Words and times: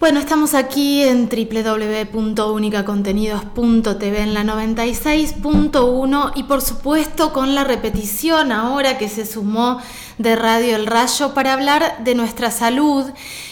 Bueno, 0.00 0.18
estamos 0.18 0.54
aquí 0.54 1.02
en 1.02 1.28
www.unicacontenidos.tv 1.28 4.22
en 4.22 4.32
la 4.32 4.44
96.1 4.44 6.32
y 6.36 6.44
por 6.44 6.62
supuesto 6.62 7.34
con 7.34 7.54
la 7.54 7.64
repetición 7.64 8.50
ahora 8.50 8.96
que 8.96 9.10
se 9.10 9.26
sumó 9.26 9.78
de 10.20 10.36
Radio 10.36 10.76
El 10.76 10.84
Rayo 10.84 11.32
para 11.32 11.54
hablar 11.54 12.04
de 12.04 12.14
nuestra 12.14 12.50
salud 12.50 13.06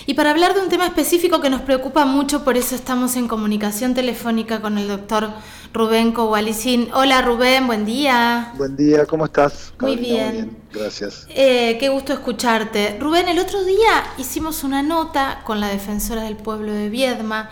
y 0.04 0.12
para 0.12 0.32
hablar 0.32 0.52
de 0.52 0.60
un 0.60 0.68
tema 0.68 0.84
específico 0.84 1.40
que 1.40 1.48
nos 1.48 1.62
preocupa 1.62 2.04
mucho, 2.04 2.44
por 2.44 2.58
eso 2.58 2.74
estamos 2.74 3.16
en 3.16 3.26
comunicación 3.26 3.94
telefónica 3.94 4.60
con 4.60 4.76
el 4.76 4.86
doctor 4.86 5.30
Rubén 5.72 6.12
Cowalicín. 6.12 6.90
Hola 6.92 7.22
Rubén, 7.22 7.66
buen 7.66 7.86
día. 7.86 8.52
Buen 8.58 8.76
día, 8.76 9.06
¿cómo 9.06 9.24
estás? 9.24 9.72
Muy 9.80 9.96
bien. 9.96 10.58
Gracias. 10.70 11.26
Eh, 11.30 11.78
qué 11.80 11.88
gusto 11.88 12.12
escucharte. 12.12 12.98
Rubén, 13.00 13.28
el 13.28 13.38
otro 13.38 13.64
día 13.64 14.04
hicimos 14.18 14.62
una 14.62 14.82
nota 14.82 15.40
con 15.46 15.60
la 15.60 15.68
defensora 15.68 16.24
del 16.24 16.36
pueblo 16.36 16.74
de 16.74 16.90
Viedma 16.90 17.48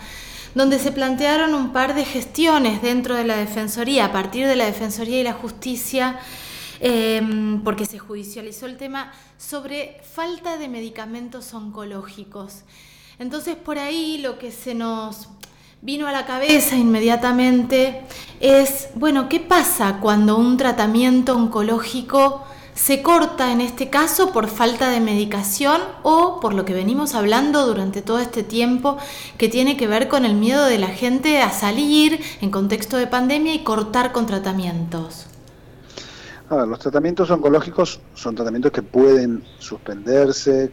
donde 0.53 0.77
se 0.77 0.91
plantearon 0.91 1.55
un 1.55 1.73
par 1.73 1.95
de 1.95 2.05
gestiones 2.05 2.83
dentro 2.83 3.15
de 3.15 3.23
la 3.23 3.37
Defensoría, 3.37 4.05
a 4.05 4.11
partir 4.11 4.47
de 4.47 4.55
la 4.55 4.65
Defensoría 4.65 5.19
y 5.19 5.23
la 5.23 5.33
Justicia, 5.33 6.19
em, 6.79 7.63
porque 7.63 7.85
se 7.85 7.99
judicializó 7.99 8.65
el 8.65 8.77
tema, 8.77 9.11
sobre 9.37 10.01
falta 10.03 10.57
de 10.57 10.67
medicamentos 10.67 11.53
oncológicos. 11.53 12.63
Entonces 13.19 13.55
por 13.55 13.79
ahí 13.79 14.19
lo 14.19 14.37
que 14.37 14.51
se 14.51 14.75
nos 14.75 15.29
vino 15.81 16.07
a 16.07 16.11
la 16.11 16.25
cabeza 16.25 16.75
inmediatamente 16.75 18.01
es, 18.39 18.89
bueno, 18.95 19.29
¿qué 19.29 19.39
pasa 19.39 19.99
cuando 20.01 20.37
un 20.37 20.57
tratamiento 20.57 21.35
oncológico 21.35 22.43
se 22.77 23.01
corta 23.01 23.51
en 23.51 23.59
este 23.59 23.89
caso 23.89 24.31
por 24.31 24.47
falta 24.47 24.91
de 24.91 24.99
medicación 24.99 25.81
o 26.03 26.39
por 26.39 26.53
lo 26.53 26.63
que 26.63 26.73
venimos 26.73 27.15
hablando 27.15 27.65
durante 27.65 28.03
todo 28.03 28.19
este 28.19 28.43
tiempo 28.43 28.97
que 29.37 29.49
tiene 29.49 29.77
que 29.77 29.87
ver 29.87 30.07
con 30.07 30.25
el 30.25 30.35
miedo 30.35 30.65
de 30.65 30.77
la 30.77 30.89
gente 30.89 31.41
a 31.41 31.51
salir 31.51 32.21
en 32.39 32.51
contexto 32.51 32.97
de 32.97 33.07
pandemia 33.07 33.55
y 33.55 33.63
cortar 33.63 34.11
con 34.11 34.27
tratamientos? 34.27 35.25
Los 36.49 36.79
tratamientos 36.79 37.29
oncológicos 37.29 37.99
son 38.13 38.35
tratamientos 38.35 38.71
que 38.71 38.81
pueden 38.81 39.43
suspenderse, 39.59 40.71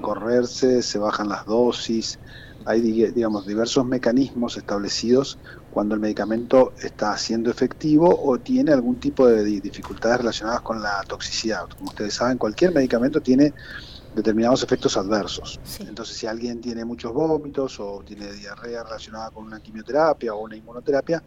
correrse, 0.00 0.82
se 0.82 0.98
bajan 0.98 1.28
las 1.28 1.46
dosis, 1.46 2.18
hay 2.66 2.80
digamos 2.80 3.46
diversos 3.46 3.84
mecanismos 3.84 4.56
establecidos 4.56 5.38
cuando 5.70 5.94
el 5.94 6.00
medicamento 6.00 6.72
está 6.82 7.16
siendo 7.16 7.50
efectivo 7.50 8.08
o 8.22 8.38
tiene 8.38 8.72
algún 8.72 8.96
tipo 8.96 9.26
de 9.26 9.44
dificultades 9.44 10.18
relacionadas 10.18 10.62
con 10.62 10.80
la 10.82 11.02
toxicidad. 11.06 11.68
Como 11.68 11.90
ustedes 11.90 12.14
saben, 12.14 12.38
cualquier 12.38 12.72
medicamento 12.72 13.20
tiene 13.20 13.52
determinados 14.14 14.62
efectos 14.62 14.96
adversos. 14.96 15.58
Entonces, 15.80 16.16
si 16.16 16.26
alguien 16.26 16.60
tiene 16.60 16.84
muchos 16.84 17.12
vómitos 17.12 17.80
o 17.80 18.02
tiene 18.06 18.32
diarrea 18.32 18.84
relacionada 18.84 19.30
con 19.30 19.44
una 19.44 19.60
quimioterapia 19.60 20.34
o 20.34 20.44
una 20.44 20.56
inmunoterapia, 20.56 21.22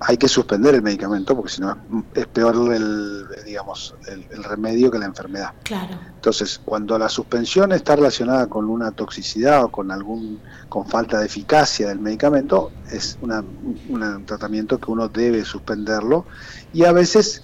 hay 0.00 0.16
que 0.16 0.28
suspender 0.28 0.74
el 0.74 0.82
medicamento 0.82 1.36
porque 1.36 1.52
si 1.52 1.60
no 1.60 1.76
es 2.14 2.26
peor 2.26 2.72
el, 2.74 3.26
digamos, 3.44 3.94
el, 4.06 4.44
remedio 4.44 4.90
que 4.90 4.98
la 4.98 5.06
enfermedad. 5.06 5.52
Claro. 5.62 5.94
Entonces, 6.14 6.60
cuando 6.64 6.98
la 6.98 7.08
suspensión 7.08 7.72
está 7.72 7.96
relacionada 7.96 8.48
con 8.48 8.68
una 8.68 8.90
toxicidad 8.90 9.64
o 9.64 9.68
con 9.70 9.90
algún 9.90 10.40
con 10.68 10.86
falta 10.86 11.20
de 11.20 11.26
eficacia 11.26 11.88
del 11.88 12.00
medicamento, 12.00 12.72
es 12.90 13.18
un 13.22 14.26
tratamiento 14.26 14.78
que 14.78 14.90
uno 14.90 15.08
debe 15.08 15.44
suspenderlo 15.44 16.26
y 16.72 16.84
a 16.84 16.92
veces, 16.92 17.42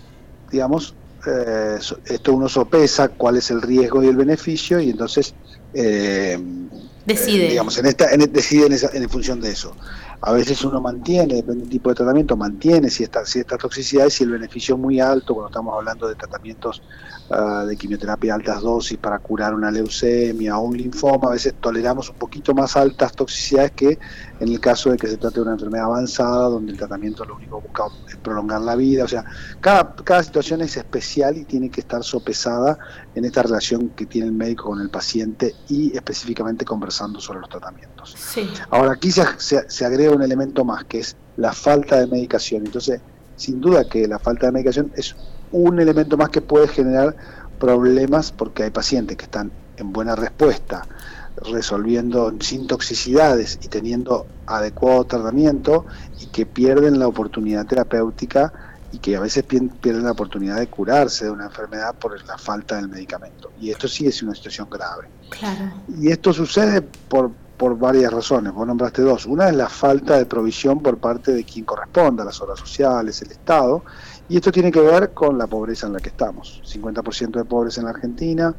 digamos, 0.51 0.95
eh, 1.27 1.79
esto 2.07 2.33
uno 2.33 2.49
sopesa 2.49 3.09
cuál 3.11 3.37
es 3.37 3.51
el 3.51 3.63
riesgo 3.63 4.03
y 4.03 4.09
el 4.09 4.17
beneficio 4.17 4.81
y 4.81 4.91
entonces 4.91 5.35
eh, 5.75 6.39
decide, 7.05 7.47
eh, 7.47 7.51
digamos, 7.51 7.77
en 7.79 7.87
esta, 7.87 8.11
en, 8.11 8.33
decide 8.33 8.67
en, 8.67 9.03
en 9.03 9.09
función 9.09 9.41
de 9.41 9.51
eso. 9.51 9.75
A 10.23 10.33
veces 10.33 10.63
uno 10.65 10.83
mantiene, 10.83 11.37
depende 11.37 11.63
del 11.63 11.71
tipo 11.71 11.89
de 11.89 11.95
tratamiento, 11.95 12.37
mantiene 12.37 12.91
si 12.91 13.05
esta, 13.05 13.25
si 13.25 13.39
esta 13.39 13.57
toxicidad 13.57 14.07
y 14.07 14.11
si 14.11 14.25
el 14.25 14.31
beneficio 14.31 14.75
es 14.75 14.81
muy 14.81 15.01
alto, 15.01 15.35
cuando 15.35 15.49
estamos 15.49 15.75
hablando 15.75 16.07
de 16.07 16.15
tratamientos 16.15 16.83
ah, 17.31 17.65
de 17.67 17.75
quimioterapia 17.75 18.35
a 18.35 18.37
altas 18.37 18.61
dosis 18.61 18.99
para 18.99 19.19
curar 19.19 19.55
una 19.55 19.71
leucemia 19.71 20.59
o 20.59 20.63
un 20.63 20.77
linfoma, 20.77 21.29
a 21.29 21.33
veces 21.33 21.55
toleramos 21.59 22.11
un 22.11 22.17
poquito 22.17 22.53
más 22.53 22.77
altas 22.77 23.13
toxicidades 23.13 23.71
que 23.71 23.99
en 24.41 24.49
el 24.49 24.61
caso 24.61 24.91
de 24.91 24.99
que 24.99 25.07
se 25.07 25.17
trate 25.17 25.37
de 25.37 25.43
una 25.43 25.53
enfermedad 25.53 25.87
avanzada, 25.87 26.49
donde 26.49 26.73
el 26.73 26.79
tratamiento 26.79 27.25
lo 27.25 27.37
único 27.37 27.61
que 27.61 27.69
busca 27.69 27.85
es 28.09 28.17
prolongar 28.17 28.61
la 28.61 28.77
vida. 28.77 29.05
O 29.05 29.09
sea, 29.09 29.25
cada, 29.61 29.95
cada 29.95 30.23
situación 30.23 30.61
es 30.61 30.77
especial 30.77 31.39
y 31.39 31.45
tiene 31.45 31.71
que 31.71 31.81
estar 31.81 32.05
sopesada 32.05 32.79
en 33.15 33.25
esta 33.25 33.43
relación 33.43 33.89
que 33.91 34.05
tiene 34.05 34.29
el 34.29 34.35
médico 34.35 34.65
con 34.65 34.81
el 34.81 34.91
paciente 34.91 35.55
y 35.69 35.97
específicamente 35.97 36.67
conversando 36.67 37.21
sobre 37.21 37.41
los 37.41 37.49
tratamientos. 37.49 38.15
Ahora, 38.71 38.93
aquí 38.93 39.11
se, 39.11 39.25
se 39.39 39.85
agrega 39.85 40.10
un 40.15 40.23
elemento 40.23 40.65
más, 40.65 40.85
que 40.85 41.01
es 41.01 41.17
la 41.37 41.53
falta 41.53 41.99
de 41.99 42.07
medicación. 42.07 42.67
Entonces, 42.67 43.01
sin 43.37 43.61
duda 43.61 43.89
que 43.89 44.07
la 44.07 44.19
falta 44.19 44.47
de 44.47 44.53
medicación 44.53 44.93
es 44.97 45.17
un 45.53 45.81
elemento 45.81 46.17
más 46.17 46.29
que 46.29 46.41
puede 46.41 46.69
generar 46.69 47.17
problemas 47.59 48.33
porque 48.33 48.65
hay 48.65 48.71
pacientes 48.71 49.17
que 49.17 49.25
están 49.25 49.51
en 49.77 49.93
buena 49.93 50.15
respuesta, 50.15 50.87
resolviendo 51.51 52.35
sin 52.41 52.67
toxicidades 52.67 53.59
y 53.63 53.69
teniendo 53.69 54.27
adecuado 54.47 55.05
tratamiento 55.05 55.87
y 56.21 56.27
que 56.27 56.47
pierden 56.47 56.99
la 56.99 57.09
oportunidad 57.09 57.67
terapéutica 57.67 58.53
y 58.93 58.99
que 58.99 59.17
a 59.17 59.21
veces 59.21 59.45
pierden 59.45 60.05
la 60.05 60.13
oportunidad 60.13 60.57
de 60.57 60.67
curarse 60.67 61.27
de 61.27 61.31
una 61.31 61.47
enfermedad 61.47 61.95
por 61.95 62.23
la 62.27 62.37
falta 62.37 62.77
del 62.77 62.89
medicamento. 62.89 63.53
Y 63.61 63.71
esto 63.71 63.87
sí 63.89 64.07
es 64.07 64.23
una 64.23 64.35
situación 64.35 64.69
grave. 64.69 65.09
Y 65.99 66.11
esto 66.11 66.33
sucede 66.33 66.83
por 66.83 67.31
por 67.61 67.79
varias 67.79 68.11
razones. 68.11 68.55
Vos 68.55 68.67
nombraste 68.67 69.03
dos. 69.03 69.27
Una 69.27 69.51
es 69.51 69.55
la 69.55 69.69
falta 69.69 70.17
de 70.17 70.25
provisión 70.25 70.81
por 70.81 70.97
parte 70.97 71.33
de 71.33 71.45
quien 71.45 71.67
corresponda, 71.67 72.25
las 72.25 72.41
obras 72.41 72.59
sociales, 72.59 73.21
el 73.21 73.33
Estado, 73.33 73.85
y 74.31 74.37
esto 74.37 74.51
tiene 74.51 74.73
que 74.73 74.81
ver 74.81 75.11
con 75.11 75.37
la 75.37 75.47
pobreza 75.47 75.87
en 75.87 75.93
la 75.93 76.01
que 76.01 76.09
estamos. 76.09 76.63
50% 76.65 77.33
de 77.33 77.45
pobres 77.45 77.77
en 77.77 77.85
la 77.85 77.91
Argentina, 77.91 78.55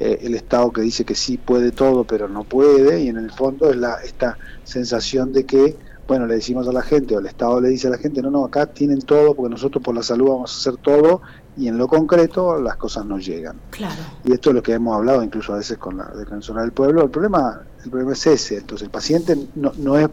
eh, 0.00 0.18
el 0.22 0.34
Estado 0.34 0.72
que 0.72 0.80
dice 0.80 1.04
que 1.04 1.14
sí 1.14 1.38
puede 1.38 1.70
todo, 1.70 2.02
pero 2.02 2.28
no 2.28 2.42
puede, 2.42 3.00
y 3.02 3.08
en 3.10 3.18
el 3.18 3.30
fondo 3.30 3.70
es 3.70 3.76
la, 3.76 4.02
esta 4.02 4.36
sensación 4.64 5.32
de 5.32 5.46
que, 5.46 5.76
bueno, 6.08 6.26
le 6.26 6.34
decimos 6.34 6.66
a 6.66 6.72
la 6.72 6.82
gente, 6.82 7.14
o 7.14 7.20
el 7.20 7.26
Estado 7.26 7.60
le 7.60 7.68
dice 7.68 7.86
a 7.86 7.90
la 7.90 7.98
gente, 7.98 8.22
no, 8.22 8.32
no, 8.32 8.44
acá 8.44 8.66
tienen 8.66 9.02
todo, 9.02 9.36
porque 9.36 9.50
nosotros 9.50 9.84
por 9.84 9.94
la 9.94 10.02
salud 10.02 10.30
vamos 10.30 10.52
a 10.52 10.58
hacer 10.58 10.82
todo, 10.82 11.22
y 11.56 11.68
en 11.68 11.78
lo 11.78 11.86
concreto 11.86 12.60
las 12.60 12.74
cosas 12.74 13.04
no 13.04 13.18
llegan. 13.18 13.56
Claro. 13.70 14.02
Y 14.24 14.32
esto 14.32 14.50
es 14.50 14.56
lo 14.56 14.62
que 14.64 14.72
hemos 14.72 14.96
hablado 14.96 15.22
incluso 15.22 15.52
a 15.52 15.58
veces 15.58 15.78
con 15.78 15.96
la 15.98 16.06
defensora 16.06 16.62
del 16.62 16.72
pueblo. 16.72 17.04
El 17.04 17.10
problema, 17.10 17.60
el 17.84 17.90
problema 17.90 18.12
es 18.12 18.26
ese. 18.26 18.58
Entonces 18.58 18.86
el 18.86 18.90
paciente 18.90 19.36
no, 19.54 19.72
no 19.76 19.98
es, 19.98 20.08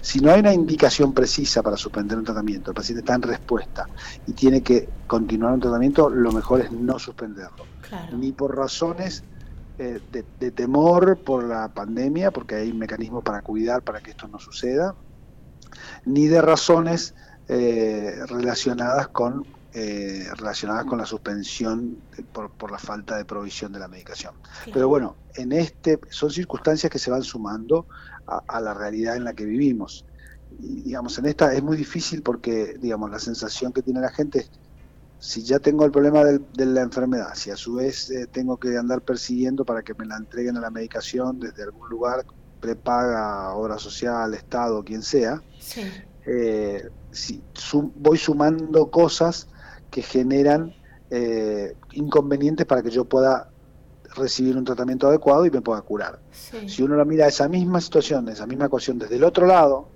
si 0.00 0.20
no 0.20 0.30
hay 0.32 0.40
una 0.40 0.52
indicación 0.52 1.12
precisa 1.12 1.62
para 1.62 1.76
suspender 1.76 2.18
un 2.18 2.24
tratamiento, 2.24 2.70
el 2.70 2.74
paciente 2.74 3.00
está 3.00 3.14
en 3.14 3.22
respuesta 3.22 3.86
y 4.26 4.32
tiene 4.32 4.62
que 4.62 4.88
continuar 5.06 5.54
un 5.54 5.60
tratamiento, 5.60 6.08
lo 6.08 6.32
mejor 6.32 6.60
es 6.60 6.72
no 6.72 6.98
suspenderlo. 6.98 7.64
Ni 8.16 8.30
por 8.30 8.56
razones 8.56 9.24
eh, 9.78 10.00
de, 10.12 10.50
temor 10.52 11.18
por 11.18 11.42
la 11.42 11.68
pandemia, 11.68 12.30
porque 12.30 12.54
hay 12.54 12.72
mecanismos 12.72 13.24
para 13.24 13.42
cuidar 13.42 13.82
para 13.82 14.00
que 14.00 14.10
esto 14.10 14.28
no 14.28 14.38
suceda, 14.38 14.94
ni 16.04 16.28
de 16.28 16.40
razones 16.40 17.14
eh, 17.48 18.14
relacionadas 18.28 19.08
con 19.08 19.44
eh, 19.72 20.26
relacionadas 20.36 20.84
con 20.84 20.98
la 20.98 21.06
suspensión 21.06 21.98
por, 22.32 22.70
la 22.70 22.78
falta 22.78 23.16
de 23.16 23.24
provisión 23.24 23.72
de 23.72 23.78
la 23.78 23.88
medicación. 23.88 24.34
Pero 24.72 24.88
bueno, 24.88 25.16
en 25.34 25.52
este 25.52 26.00
son 26.10 26.30
circunstancias 26.30 26.90
que 26.90 26.98
se 26.98 27.10
van 27.10 27.22
sumando 27.22 27.86
a, 28.26 28.60
la 28.60 28.74
realidad 28.74 29.16
en 29.16 29.24
la 29.24 29.32
que 29.32 29.44
vivimos. 29.44 30.04
Y, 30.58 30.82
digamos, 30.82 31.18
en 31.18 31.26
esta 31.26 31.54
es 31.54 31.62
muy 31.62 31.76
difícil 31.76 32.22
porque, 32.22 32.78
digamos, 32.80 33.10
la 33.10 33.18
sensación 33.18 33.72
que 33.72 33.82
tiene 33.82 34.00
la 34.00 34.10
gente 34.10 34.40
es, 34.40 34.50
si 35.20 35.42
ya 35.42 35.58
tengo 35.58 35.84
el 35.84 35.92
problema 35.92 36.24
de 36.24 36.66
la 36.66 36.80
enfermedad, 36.80 37.34
si 37.34 37.50
a 37.50 37.56
su 37.56 37.74
vez 37.74 38.10
eh, 38.10 38.26
tengo 38.26 38.56
que 38.56 38.76
andar 38.76 39.02
persiguiendo 39.02 39.64
para 39.64 39.82
que 39.82 39.94
me 39.94 40.06
la 40.06 40.16
entreguen 40.16 40.56
a 40.56 40.60
la 40.60 40.70
medicación 40.70 41.38
desde 41.38 41.62
algún 41.62 41.88
lugar, 41.90 42.24
prepaga, 42.60 43.54
obra 43.54 43.78
social, 43.78 44.34
Estado, 44.34 44.82
quien 44.82 45.02
sea, 45.02 45.42
eh, 46.26 46.88
si 47.12 47.42
voy 47.96 48.18
sumando 48.18 48.90
cosas 48.90 49.48
que 49.90 50.02
generan 50.02 50.74
eh, 51.10 51.76
inconvenientes 51.92 52.66
para 52.66 52.82
que 52.82 52.90
yo 52.90 53.04
pueda 53.04 53.50
recibir 54.16 54.56
un 54.56 54.64
tratamiento 54.64 55.08
adecuado 55.08 55.46
y 55.46 55.50
me 55.50 55.60
pueda 55.60 55.80
curar. 55.82 56.20
Si 56.66 56.82
uno 56.82 56.96
la 56.96 57.04
mira 57.04 57.26
esa 57.26 57.48
misma 57.48 57.80
situación, 57.80 58.28
esa 58.28 58.46
misma 58.46 58.66
ecuación 58.66 58.98
desde 58.98 59.16
el 59.16 59.24
otro 59.24 59.46
lado, 59.46 59.88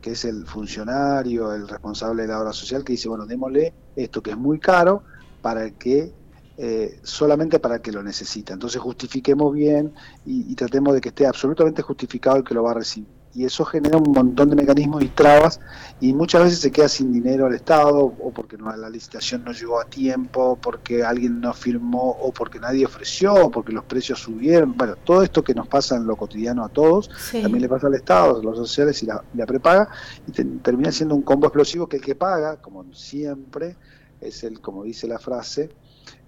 que 0.00 0.12
es 0.12 0.24
el 0.24 0.46
funcionario, 0.46 1.52
el 1.52 1.68
responsable 1.68 2.22
de 2.22 2.28
la 2.28 2.40
obra 2.40 2.52
social, 2.52 2.84
que 2.84 2.92
dice, 2.92 3.08
bueno, 3.08 3.26
démosle 3.26 3.72
esto 3.96 4.22
que 4.22 4.30
es 4.30 4.36
muy 4.36 4.58
caro 4.58 5.02
para 5.40 5.70
que 5.70 6.12
eh, 6.56 7.00
solamente 7.02 7.58
para 7.58 7.76
el 7.76 7.80
que 7.80 7.90
lo 7.90 8.02
necesita. 8.02 8.52
Entonces 8.52 8.80
justifiquemos 8.80 9.52
bien 9.52 9.92
y, 10.24 10.54
tratemos 10.54 10.94
de 10.94 11.00
que 11.00 11.08
esté 11.08 11.26
absolutamente 11.26 11.82
justificado 11.82 12.36
el 12.36 12.44
que 12.44 12.54
lo 12.54 12.62
va 12.62 12.70
a 12.70 12.74
recibir. 12.74 13.08
Y 13.34 13.44
eso 13.44 13.64
genera 13.64 13.98
un 13.98 14.12
montón 14.12 14.50
de 14.50 14.56
mecanismos 14.56 15.02
y 15.02 15.08
trabas 15.08 15.60
y 16.00 16.12
muchas 16.12 16.44
veces 16.44 16.60
se 16.60 16.70
queda 16.70 16.88
sin 16.88 17.12
dinero 17.12 17.48
el 17.48 17.54
Estado 17.54 18.04
o 18.04 18.30
porque 18.30 18.56
no, 18.56 18.74
la 18.76 18.88
licitación 18.88 19.44
no 19.44 19.52
llegó 19.52 19.80
a 19.80 19.84
tiempo, 19.84 20.56
porque 20.60 21.02
alguien 21.02 21.40
no 21.40 21.52
firmó 21.52 22.10
o 22.10 22.32
porque 22.32 22.60
nadie 22.60 22.86
ofreció 22.86 23.34
o 23.34 23.50
porque 23.50 23.72
los 23.72 23.84
precios 23.84 24.20
subieron. 24.20 24.76
Bueno, 24.76 24.94
todo 25.02 25.22
esto 25.22 25.42
que 25.42 25.54
nos 25.54 25.66
pasa 25.66 25.96
en 25.96 26.06
lo 26.06 26.16
cotidiano 26.16 26.64
a 26.64 26.68
todos, 26.68 27.10
también 27.32 27.62
le 27.62 27.68
pasa 27.68 27.88
al 27.88 27.94
Estado, 27.94 28.38
a 28.38 28.42
los 28.42 28.56
sociales 28.56 29.02
y 29.02 29.06
la, 29.06 29.46
prepaga 29.46 29.88
y 30.26 30.32
termina 30.32 30.92
siendo 30.92 31.14
un 31.14 31.22
combo 31.22 31.46
explosivo 31.46 31.88
que 31.88 31.96
el 31.96 32.02
que 32.02 32.14
paga, 32.14 32.56
como 32.56 32.84
siempre, 32.94 33.76
es 34.20 34.44
el, 34.44 34.60
como 34.60 34.84
dice 34.84 35.08
la 35.08 35.18
frase, 35.18 35.70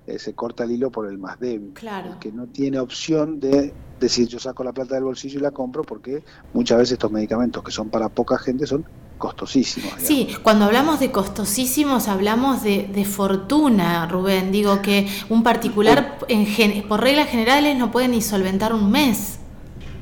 eh, 0.07 0.19
se 0.19 0.35
corta 0.35 0.65
el 0.65 0.73
hilo 0.73 0.91
por 0.91 1.09
el 1.09 1.19
más 1.19 1.39
débil. 1.41 1.73
Claro. 1.75 2.19
que 2.21 2.33
no 2.33 2.47
tiene 2.47 2.79
opción 2.79 3.41
de 3.41 3.73
decir 3.99 4.29
yo 4.29 4.39
saco 4.39 4.63
la 4.63 4.73
plata 4.73 4.95
del 4.95 5.05
bolsillo 5.05 5.39
y 5.39 5.43
la 5.43 5.51
compro 5.51 5.83
porque 5.83 6.23
muchas 6.53 6.79
veces 6.79 6.93
estos 6.93 7.11
medicamentos 7.11 7.65
que 7.65 7.73
son 7.73 7.89
para 7.89 8.09
poca 8.09 8.39
gente 8.39 8.67
son 8.67 8.85
costosísimos. 9.19 9.95
Sí, 9.99 10.29
cuando 10.43 10.67
hablamos 10.67 11.01
de 11.01 11.11
costosísimos 11.11 12.09
hablamos 12.09 12.63
de, 12.63 13.05
fortuna, 13.05 14.07
Rubén. 14.07 14.53
Digo 14.53 14.83
que 14.83 15.09
un 15.29 15.43
particular 15.43 16.19
en, 16.29 16.87
por 16.87 17.01
reglas 17.01 17.29
generales 17.29 17.77
no 17.79 17.91
puede 17.91 18.09
ni 18.09 18.21
solventar 18.21 18.75
un 18.75 18.91
mes. 18.91 19.39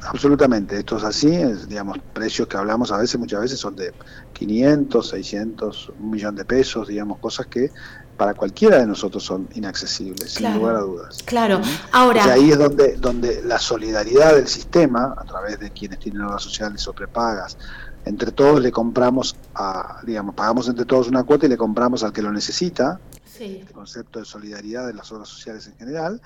Absolutamente, 0.07 0.79
esto 0.79 0.99
es 0.99 1.05
así, 1.05 1.31
digamos, 1.67 1.99
precios 2.13 2.47
que 2.47 2.59
hablamos 2.59 2.93
a 2.93 2.99
veces, 2.99 3.19
muchas 3.19 3.41
veces 3.41 3.59
son 3.59 3.75
de 3.75 3.95
500, 4.35 5.09
600, 5.09 5.93
un 5.99 6.11
millón 6.11 6.35
de 6.35 6.45
pesos, 6.45 6.89
digamos, 6.89 7.19
cosas 7.21 7.47
que 7.47 7.71
para 8.17 8.35
cualquiera 8.35 8.79
de 8.79 8.87
nosotros 8.87 9.23
son 9.23 9.49
inaccesibles, 9.55 10.33
sin 10.33 10.55
lugar 10.55 10.77
a 10.77 10.81
dudas. 10.81 11.23
Claro, 11.25 11.61
ahora... 11.93 12.25
Y 12.27 12.31
ahí 12.31 12.51
es 12.51 12.59
donde, 12.59 12.97
donde 12.97 13.43
la 13.43 13.59
solidaridad 13.59 14.35
del 14.35 14.49
sistema, 14.49 15.15
a 15.17 15.25
través 15.25 15.59
de 15.59 15.71
quienes 15.71 15.99
tienen 15.99 16.23
obras 16.23 16.43
sociales 16.43 16.87
o 16.87 16.93
prepagas, 16.93 17.57
entre 18.05 18.33
todos 18.33 18.61
le 18.61 18.71
compramos, 18.71 19.37
a, 19.55 20.01
digamos, 20.05 20.35
pagamos 20.35 20.69
entre 20.69 20.85
todos 20.85 21.09
una 21.09 21.25
cuota 21.25 21.47
y 21.47 21.49
le 21.49 21.57
compramos 21.57 22.03
al 22.05 22.13
que 22.13 22.23
lo 22.23 22.31
necesita, 22.31 23.01
sí. 23.25 23.65
el 23.67 23.73
concepto 23.73 24.19
de 24.19 24.25
solidaridad 24.25 24.87
de 24.87 24.95
las 24.95 25.11
obras 25.11 25.29
sociales 25.29 25.67
en 25.67 25.77
general, 25.77 26.21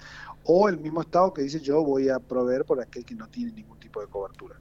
o 0.45 0.69
el 0.69 0.79
mismo 0.79 1.03
Estado 1.03 1.33
que 1.33 1.43
dice 1.43 1.61
yo 1.61 1.83
voy 1.83 2.09
a 2.09 2.19
proveer 2.19 2.65
por 2.65 2.81
aquel 2.81 3.05
que 3.05 3.15
no 3.15 3.29
tiene 3.29 3.53
ningún 3.53 3.79
tipo 3.79 4.01
de 4.01 4.09
cobertura. 4.09 4.57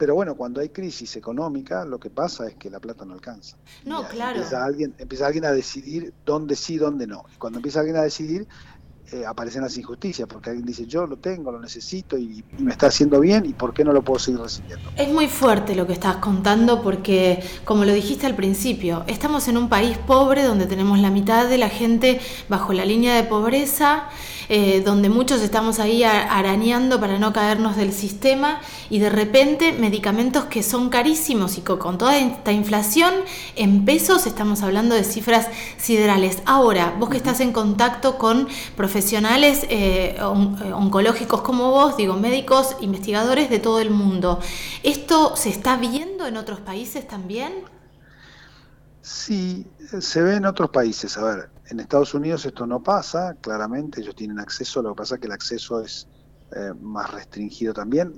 Pero 0.00 0.14
bueno, 0.14 0.34
cuando 0.34 0.62
hay 0.62 0.70
crisis 0.70 1.14
económica, 1.16 1.84
lo 1.84 2.00
que 2.00 2.08
pasa 2.08 2.48
es 2.48 2.54
que 2.54 2.70
la 2.70 2.80
plata 2.80 3.04
no 3.04 3.12
alcanza. 3.12 3.58
No, 3.84 4.08
claro. 4.08 4.36
Empieza 4.36 4.64
alguien, 4.64 4.94
empieza 4.96 5.26
alguien 5.26 5.44
a 5.44 5.52
decidir 5.52 6.14
dónde 6.24 6.56
sí, 6.56 6.78
dónde 6.78 7.06
no. 7.06 7.26
Y 7.34 7.36
cuando 7.36 7.58
empieza 7.58 7.80
alguien 7.80 7.98
a 7.98 8.02
decidir, 8.02 8.48
eh, 9.12 9.26
aparecen 9.26 9.60
las 9.60 9.76
injusticias, 9.76 10.26
porque 10.26 10.50
alguien 10.50 10.64
dice 10.64 10.86
yo 10.86 11.04
lo 11.04 11.18
tengo, 11.18 11.52
lo 11.52 11.60
necesito 11.60 12.16
y, 12.16 12.42
me 12.58 12.70
está 12.70 12.86
haciendo 12.86 13.20
bien 13.20 13.44
y 13.44 13.52
por 13.52 13.74
qué 13.74 13.84
no 13.84 13.92
lo 13.92 14.00
puedo 14.00 14.18
seguir 14.18 14.40
recibiendo. 14.40 14.88
Es 14.96 15.12
muy 15.12 15.26
fuerte 15.26 15.74
lo 15.74 15.86
que 15.86 15.92
estás 15.92 16.16
contando 16.16 16.80
porque, 16.80 17.42
como 17.64 17.84
lo 17.84 17.92
dijiste 17.92 18.26
al 18.26 18.36
principio, 18.36 19.04
estamos 19.06 19.48
en 19.48 19.58
un 19.58 19.68
país 19.68 19.98
pobre 19.98 20.44
donde 20.44 20.64
tenemos 20.64 20.98
la 21.00 21.10
mitad 21.10 21.46
de 21.46 21.58
la 21.58 21.68
gente 21.68 22.20
bajo 22.48 22.72
la 22.72 22.86
línea 22.86 23.16
de 23.16 23.24
pobreza, 23.24 24.08
eh, 24.52 24.82
donde 24.84 25.08
muchos 25.10 25.42
estamos 25.42 25.78
ahí 25.78 26.02
arañando 26.02 26.98
para 26.98 27.20
no 27.20 27.32
caernos 27.32 27.76
del 27.76 27.92
sistema 27.92 28.60
y 28.90 28.98
de 28.98 29.08
repente 29.08 29.70
medicamentos 29.70 30.46
que 30.46 30.64
son 30.64 30.88
carísimos 30.90 31.56
y 31.56 31.60
con 31.60 31.98
toda 31.98 32.18
esta 32.18 32.50
inflación 32.50 33.14
en 33.54 33.84
pesos 33.84 34.26
estamos 34.26 34.62
hablando 34.62 34.96
de 34.96 35.04
cifras 35.04 35.46
siderales. 35.78 36.42
Ahora, 36.46 36.96
vos 36.98 37.10
que 37.10 37.16
estás 37.16 37.38
en 37.38 37.52
contacto 37.52 38.18
con 38.18 38.48
profesionales, 38.76 39.66
eh, 39.68 40.16
eh, 40.18 40.22
oncológicos 40.72 41.42
como 41.42 41.70
vos, 41.70 41.96
digo, 41.96 42.16
médicos, 42.16 42.74
investigadores 42.80 43.50
de 43.50 43.60
todo 43.60 43.78
el 43.78 43.90
mundo. 43.90 44.40
¿Esto 44.82 45.36
se 45.36 45.50
está 45.50 45.76
viendo 45.76 46.26
en 46.26 46.36
otros 46.36 46.58
países 46.58 47.06
también? 47.06 47.52
Sí, 49.12 49.66
se 50.00 50.22
ve 50.22 50.36
en 50.36 50.46
otros 50.46 50.70
países. 50.70 51.16
A 51.16 51.24
ver, 51.24 51.50
en 51.68 51.80
Estados 51.80 52.14
Unidos 52.14 52.46
esto 52.46 52.64
no 52.64 52.80
pasa, 52.80 53.34
claramente, 53.40 54.00
ellos 54.00 54.14
tienen 54.14 54.38
acceso, 54.38 54.80
lo 54.82 54.90
que 54.90 54.98
pasa 54.98 55.16
es 55.16 55.20
que 55.20 55.26
el 55.26 55.32
acceso 55.32 55.80
es 55.80 56.06
eh, 56.52 56.72
más 56.78 57.10
restringido 57.10 57.74
también. 57.74 58.14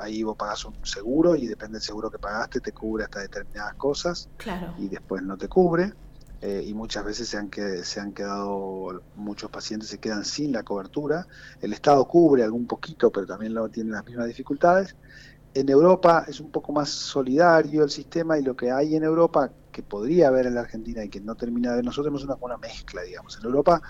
ahí 0.00 0.22
vos 0.22 0.36
pagas 0.36 0.64
un 0.64 0.78
seguro 0.84 1.34
y 1.34 1.48
depende 1.48 1.78
del 1.78 1.82
seguro 1.82 2.08
que 2.08 2.20
pagaste, 2.20 2.60
te 2.60 2.70
cubre 2.70 3.02
hasta 3.02 3.18
determinadas 3.18 3.74
cosas 3.74 4.28
claro. 4.36 4.76
y 4.78 4.88
después 4.88 5.22
no 5.24 5.36
te 5.36 5.48
cubre. 5.48 5.92
Eh, 6.40 6.64
y 6.66 6.72
muchas 6.72 7.04
veces 7.04 7.28
se 7.28 7.36
han, 7.36 7.50
que, 7.50 7.84
se 7.84 8.00
han 8.00 8.12
quedado, 8.12 9.02
muchos 9.14 9.50
pacientes 9.50 9.90
se 9.90 9.98
quedan 9.98 10.24
sin 10.24 10.52
la 10.52 10.62
cobertura. 10.62 11.26
El 11.60 11.72
Estado 11.72 12.06
cubre 12.06 12.44
algún 12.44 12.66
poquito, 12.68 13.10
pero 13.10 13.26
también 13.26 13.54
lo 13.54 13.68
tiene 13.68 13.90
las 13.90 14.06
mismas 14.06 14.28
dificultades. 14.28 14.96
En 15.54 15.68
Europa 15.68 16.24
es 16.28 16.40
un 16.40 16.50
poco 16.50 16.72
más 16.72 16.90
solidario 16.90 17.82
el 17.82 17.90
sistema 17.90 18.38
y 18.38 18.42
lo 18.42 18.54
que 18.56 18.70
hay 18.70 18.94
en 18.94 19.02
Europa, 19.02 19.50
que 19.72 19.82
podría 19.82 20.28
haber 20.28 20.46
en 20.46 20.54
la 20.54 20.60
Argentina 20.60 21.04
y 21.04 21.08
que 21.08 21.20
no 21.20 21.34
termina 21.34 21.74
de 21.74 21.82
nosotros, 21.82 22.06
tenemos 22.06 22.24
una 22.24 22.34
buena 22.34 22.56
mezcla, 22.58 23.02
digamos. 23.02 23.36
En 23.38 23.44
Europa, 23.44 23.82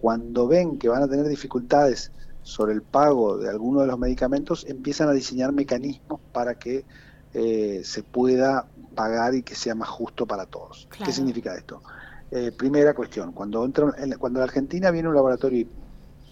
cuando 0.00 0.48
ven 0.48 0.78
que 0.78 0.88
van 0.88 1.02
a 1.02 1.08
tener 1.08 1.26
dificultades 1.28 2.10
sobre 2.42 2.74
el 2.74 2.82
pago 2.82 3.38
de 3.38 3.48
alguno 3.48 3.80
de 3.80 3.86
los 3.86 3.98
medicamentos, 3.98 4.66
empiezan 4.68 5.08
a 5.08 5.12
diseñar 5.12 5.52
mecanismos 5.52 6.20
para 6.32 6.56
que 6.56 6.84
eh, 7.32 7.82
se 7.84 8.02
pueda 8.02 8.66
pagar 8.94 9.34
y 9.34 9.42
que 9.42 9.54
sea 9.54 9.74
más 9.74 9.88
justo 9.88 10.26
para 10.26 10.46
todos. 10.46 10.88
¿Qué 11.04 11.12
significa 11.12 11.54
esto? 11.54 11.82
Eh, 12.30 12.52
primera 12.52 12.94
cuestión, 12.94 13.32
cuando, 13.32 13.64
entra, 13.64 13.92
cuando 14.18 14.40
la 14.40 14.44
Argentina 14.44 14.90
viene 14.90 15.06
a 15.06 15.10
un 15.10 15.16
laboratorio 15.16 15.60
y 15.60 15.68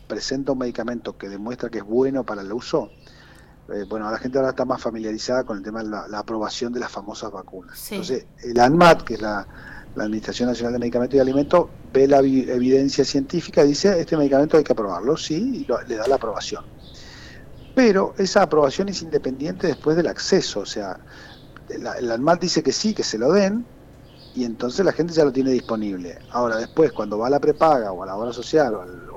presenta 0.07 0.53
un 0.53 0.59
medicamento 0.59 1.17
que 1.17 1.29
demuestra 1.29 1.71
que 1.71 1.79
es 1.79 1.85
bueno 1.85 2.25
para 2.25 2.43
el 2.43 2.53
uso, 2.53 2.91
eh, 3.73 3.85
bueno, 3.89 4.11
la 4.11 4.19
gente 4.19 4.39
ahora 4.39 4.51
está 4.51 4.65
más 4.65 4.81
familiarizada 4.81 5.45
con 5.45 5.59
el 5.59 5.65
tema 5.65 5.83
de 5.83 5.91
la, 5.91 6.19
aprobación 6.19 6.73
de 6.73 6.81
las 6.81 6.91
famosas 6.91 7.31
vacunas. 7.31 7.91
Entonces, 7.91 8.27
el 8.43 8.59
ANMAT, 8.59 9.03
que 9.03 9.15
es 9.15 9.23
la, 9.23 9.47
Administración 9.95 10.49
Nacional 10.49 10.73
de 10.73 10.79
Medicamentos 10.79 11.17
y 11.17 11.21
Alimentos, 11.21 11.67
ve 11.93 12.09
la 12.09 12.19
evidencia 12.21 13.05
científica 13.05 13.63
y 13.63 13.69
dice, 13.69 14.01
este 14.01 14.17
medicamento 14.17 14.57
hay 14.57 14.65
que 14.65 14.73
aprobarlo, 14.73 15.19
sí, 15.19 15.67
y 15.69 15.87
le 15.87 15.97
da 15.97 16.07
la 16.07 16.15
aprobación. 16.15 16.65
Pero 17.75 18.15
esa 18.17 18.43
aprobación 18.43 18.89
es 18.89 19.03
independiente 19.03 19.67
después 19.67 19.95
del 19.95 20.07
acceso, 20.07 20.61
o 20.61 20.67
sea, 20.67 20.99
el 21.69 22.11
ANMAT 22.11 22.41
dice 22.41 22.63
que 22.63 22.73
sí, 22.73 22.95
que 22.95 23.03
se 23.03 23.19
lo 23.19 23.33
den, 23.33 23.67
y 24.35 24.45
entonces 24.45 24.85
la 24.85 24.93
gente 24.93 25.13
ya 25.13 25.25
lo 25.25 25.33
tiene 25.33 25.51
disponible. 25.51 26.19
Ahora, 26.31 26.57
después, 26.57 26.93
cuando 26.93 27.19
va 27.19 27.27
a 27.27 27.31
la 27.31 27.41
prepaga 27.41 27.93
o 27.93 28.03
a 28.03 28.07
la 28.07 28.17
obra 28.17 28.33
social 28.33 28.75
o 28.75 28.83
al, 28.83 29.11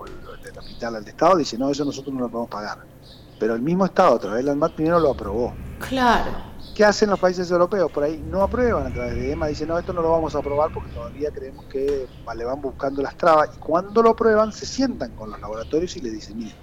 hospital, 0.57 0.95
al 0.95 1.07
Estado, 1.07 1.37
dice, 1.37 1.57
no, 1.57 1.69
eso 1.69 1.85
nosotros 1.85 2.13
no 2.13 2.21
lo 2.21 2.29
podemos 2.29 2.49
pagar. 2.49 2.94
Pero 3.39 3.55
el 3.55 3.61
mismo 3.61 3.85
Estado, 3.85 4.15
a 4.15 4.19
través 4.19 4.43
del 4.43 4.49
ANMAT, 4.49 4.73
primero 4.73 4.99
lo 4.99 5.11
aprobó. 5.11 5.53
Claro. 5.87 6.31
¿Qué 6.73 6.83
hacen 6.83 7.09
los 7.09 7.19
países 7.19 7.49
europeos? 7.51 7.91
Por 7.91 8.03
ahí 8.03 8.21
no 8.29 8.41
aprueban 8.41 8.87
a 8.87 8.93
través 8.93 9.15
de 9.15 9.31
EMA, 9.31 9.47
dicen, 9.47 9.69
no, 9.69 9.77
esto 9.77 9.93
no 9.93 10.01
lo 10.01 10.11
vamos 10.11 10.35
a 10.35 10.39
aprobar 10.39 10.71
porque 10.73 10.89
todavía 10.91 11.31
creemos 11.31 11.65
que 11.65 12.07
le 12.35 12.43
van 12.43 12.61
buscando 12.61 13.01
las 13.01 13.15
trabas. 13.15 13.49
Y 13.55 13.59
cuando 13.59 14.01
lo 14.01 14.09
aprueban, 14.09 14.51
se 14.51 14.65
sientan 14.65 15.11
con 15.11 15.31
los 15.31 15.39
laboratorios 15.39 15.95
y 15.95 16.01
le 16.01 16.09
dicen, 16.09 16.37
mire, 16.37 16.55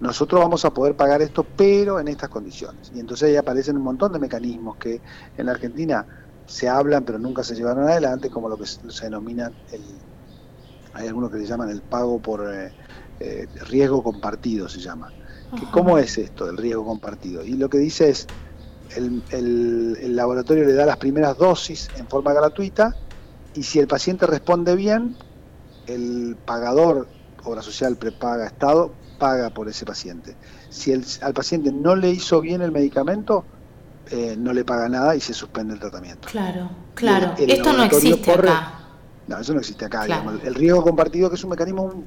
nosotros 0.00 0.40
vamos 0.40 0.64
a 0.64 0.70
poder 0.72 0.94
pagar 0.96 1.22
esto, 1.22 1.44
pero 1.56 1.98
en 1.98 2.08
estas 2.08 2.28
condiciones. 2.28 2.92
Y 2.94 3.00
entonces 3.00 3.30
ahí 3.30 3.36
aparecen 3.36 3.76
un 3.76 3.82
montón 3.82 4.12
de 4.12 4.18
mecanismos 4.18 4.76
que 4.76 5.00
en 5.36 5.46
la 5.46 5.52
Argentina 5.52 6.06
se 6.46 6.68
hablan, 6.68 7.04
pero 7.04 7.18
nunca 7.18 7.42
se 7.42 7.54
llevaron 7.54 7.88
adelante, 7.88 8.30
como 8.30 8.48
lo 8.48 8.56
que 8.56 8.66
se 8.66 9.04
denomina 9.04 9.50
el, 9.72 9.82
hay 10.94 11.08
algunos 11.08 11.30
que 11.30 11.38
se 11.38 11.46
llaman 11.46 11.70
el 11.70 11.80
pago 11.80 12.20
por 12.20 12.52
eh, 12.52 12.72
eh, 13.20 13.48
riesgo 13.68 14.02
compartido, 14.02 14.68
se 14.68 14.80
llama. 14.80 15.10
¿Cómo 15.70 15.98
es 15.98 16.18
esto 16.18 16.46
del 16.46 16.56
riesgo 16.56 16.84
compartido? 16.84 17.44
Y 17.44 17.54
lo 17.54 17.68
que 17.68 17.78
dice 17.78 18.10
es, 18.10 18.26
el, 18.96 19.22
el 19.30 20.16
laboratorio 20.16 20.64
le 20.64 20.74
da 20.74 20.86
las 20.86 20.96
primeras 20.96 21.36
dosis 21.38 21.88
en 21.96 22.06
forma 22.08 22.32
gratuita 22.32 22.94
y 23.54 23.62
si 23.62 23.78
el 23.78 23.86
paciente 23.86 24.26
responde 24.26 24.74
bien, 24.76 25.16
el 25.86 26.36
pagador, 26.44 27.08
obra 27.44 27.62
social, 27.62 27.96
prepaga, 27.96 28.46
Estado, 28.46 28.92
paga 29.18 29.50
por 29.50 29.68
ese 29.68 29.84
paciente. 29.84 30.34
Si 30.70 30.92
el, 30.92 31.04
al 31.20 31.34
paciente 31.34 31.70
no 31.70 31.94
le 31.96 32.10
hizo 32.10 32.40
bien 32.40 32.62
el 32.62 32.72
medicamento, 32.72 33.44
eh, 34.10 34.36
no 34.38 34.52
le 34.52 34.64
paga 34.64 34.88
nada 34.88 35.14
y 35.14 35.20
se 35.20 35.34
suspende 35.34 35.74
el 35.74 35.80
tratamiento. 35.80 36.28
Claro, 36.30 36.70
claro. 36.94 37.34
Esto 37.38 37.72
no 37.72 37.84
existe 37.84 38.32
acá. 38.32 38.78
No, 39.28 39.38
eso 39.38 39.52
no 39.52 39.60
existe 39.60 39.84
acá. 39.84 40.06
El 40.44 40.54
riesgo 40.54 40.82
compartido 40.82 41.28
que 41.28 41.36
es 41.36 41.44
un 41.44 41.50
mecanismo 41.50 42.02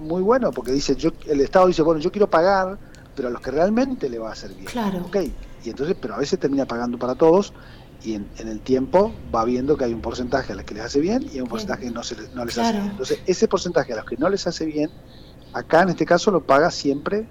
muy 0.00 0.22
bueno 0.22 0.50
porque 0.52 0.72
dice, 0.72 0.94
yo, 0.94 1.10
el 1.26 1.40
Estado 1.40 1.66
dice, 1.66 1.82
bueno, 1.82 2.00
yo 2.00 2.12
quiero 2.12 2.28
pagar, 2.28 2.78
pero 3.14 3.28
a 3.28 3.30
los 3.30 3.40
que 3.40 3.50
realmente 3.50 4.08
le 4.08 4.18
va 4.18 4.30
a 4.30 4.32
hacer 4.32 4.52
bien. 4.54 4.66
Claro. 4.66 5.04
Okay. 5.06 5.32
Y 5.64 5.70
entonces, 5.70 5.96
pero 6.00 6.14
a 6.14 6.18
veces 6.18 6.38
termina 6.38 6.64
pagando 6.66 6.98
para 6.98 7.14
todos 7.14 7.52
y 8.02 8.14
en, 8.14 8.28
el 8.38 8.60
tiempo 8.60 9.12
va 9.34 9.44
viendo 9.44 9.76
que 9.76 9.84
hay 9.84 9.92
un 9.92 10.00
porcentaje 10.00 10.52
a 10.52 10.56
los 10.56 10.64
que 10.64 10.74
les 10.74 10.84
hace 10.84 11.00
bien 11.00 11.28
y 11.32 11.40
un 11.40 11.48
porcentaje 11.48 11.84
que 11.84 11.90
no, 11.90 12.02
se, 12.02 12.16
no 12.34 12.44
les 12.44 12.56
hace 12.56 12.72
bien. 12.72 12.86
Entonces, 12.86 13.20
ese 13.26 13.46
porcentaje 13.46 13.92
a 13.92 13.96
los 13.96 14.04
que 14.06 14.16
no 14.16 14.28
les 14.28 14.46
hace 14.46 14.64
bien 14.64 14.90
Acá 15.52 15.82
en 15.82 15.90
este 15.90 16.06
caso 16.06 16.30
lo 16.30 16.42
paga 16.42 16.70
siempre 16.70 17.26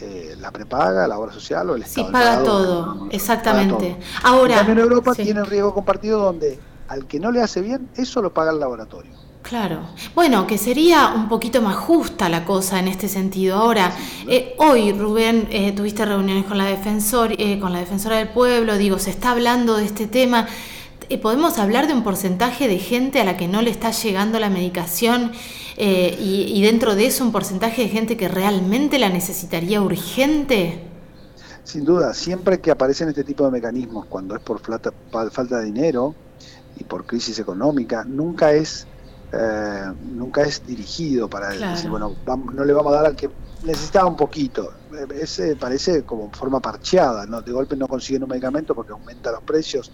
eh, 0.00 0.36
la 0.38 0.52
prepaga, 0.52 1.08
la 1.08 1.18
obra 1.18 1.32
social 1.32 1.70
o 1.70 1.74
el 1.74 1.82
Estado. 1.82 2.06
Sí, 2.06 2.12
paga 2.12 2.42
todo, 2.44 3.08
exactamente. 3.10 3.96
Ahora, 4.22 4.56
también 4.56 4.78
en 4.78 4.84
Europa 4.84 5.14
tiene 5.14 5.40
el 5.40 5.46
riesgo 5.46 5.74
compartido 5.74 6.20
donde 6.20 6.60
al 6.86 7.06
que 7.06 7.18
no 7.18 7.32
le 7.32 7.42
hace 7.42 7.60
bien, 7.60 7.88
eso 7.96 8.22
lo 8.22 8.32
paga 8.32 8.52
el 8.52 8.60
laboratorio. 8.60 9.10
Claro. 9.48 9.80
Bueno, 10.14 10.46
que 10.46 10.58
sería 10.58 11.14
un 11.16 11.26
poquito 11.26 11.62
más 11.62 11.76
justa 11.76 12.28
la 12.28 12.44
cosa 12.44 12.78
en 12.80 12.86
este 12.86 13.08
sentido. 13.08 13.56
Ahora, 13.56 13.96
eh, 14.28 14.54
hoy, 14.58 14.92
Rubén, 14.92 15.48
eh, 15.50 15.72
tuviste 15.72 16.04
reuniones 16.04 16.44
con 16.44 16.58
la, 16.58 16.66
defensor, 16.66 17.32
eh, 17.32 17.58
con 17.58 17.72
la 17.72 17.78
defensora 17.78 18.18
del 18.18 18.28
pueblo, 18.28 18.76
digo, 18.76 18.98
se 18.98 19.08
está 19.08 19.30
hablando 19.30 19.78
de 19.78 19.86
este 19.86 20.06
tema. 20.06 20.46
¿Podemos 21.22 21.58
hablar 21.58 21.86
de 21.86 21.94
un 21.94 22.04
porcentaje 22.04 22.68
de 22.68 22.78
gente 22.78 23.22
a 23.22 23.24
la 23.24 23.38
que 23.38 23.48
no 23.48 23.62
le 23.62 23.70
está 23.70 23.90
llegando 23.90 24.38
la 24.38 24.50
medicación 24.50 25.32
y, 25.78 26.52
y 26.54 26.62
dentro 26.62 26.94
de 26.94 27.06
eso 27.06 27.24
un 27.24 27.32
porcentaje 27.32 27.80
de 27.80 27.88
gente 27.88 28.18
que 28.18 28.28
realmente 28.28 28.98
la 28.98 29.08
necesitaría 29.08 29.80
urgente? 29.80 30.82
Sin 31.64 31.86
duda, 31.86 32.12
siempre 32.12 32.60
que 32.60 32.70
aparecen 32.70 33.08
este 33.08 33.24
tipo 33.24 33.46
de 33.46 33.52
mecanismos, 33.52 34.04
cuando 34.04 34.36
es 34.36 34.42
por 34.42 34.60
falta, 34.60 34.92
falta 35.30 35.60
de 35.60 35.64
dinero 35.64 36.14
y 36.78 36.84
por 36.84 37.06
crisis 37.06 37.38
económica, 37.38 38.04
nunca 38.04 38.52
es 38.52 38.86
eh, 39.32 39.92
nunca 40.12 40.42
es 40.42 40.66
dirigido 40.66 41.28
para 41.28 41.50
decir, 41.50 41.90
bueno, 41.90 42.14
no 42.26 42.64
le 42.64 42.72
vamos 42.72 42.92
a 42.92 42.96
dar 42.96 43.06
al 43.06 43.16
que 43.16 43.30
necesitaba 43.62 44.06
un 44.06 44.16
poquito. 44.16 44.72
Ese 45.14 45.56
parece 45.56 46.04
como 46.04 46.30
forma 46.30 46.60
parcheada, 46.60 47.26
¿no? 47.26 47.42
De 47.42 47.52
golpe 47.52 47.76
no 47.76 47.88
consiguen 47.88 48.22
un 48.22 48.30
medicamento 48.30 48.74
porque 48.74 48.92
aumenta 48.92 49.30
los 49.32 49.42
precios. 49.42 49.92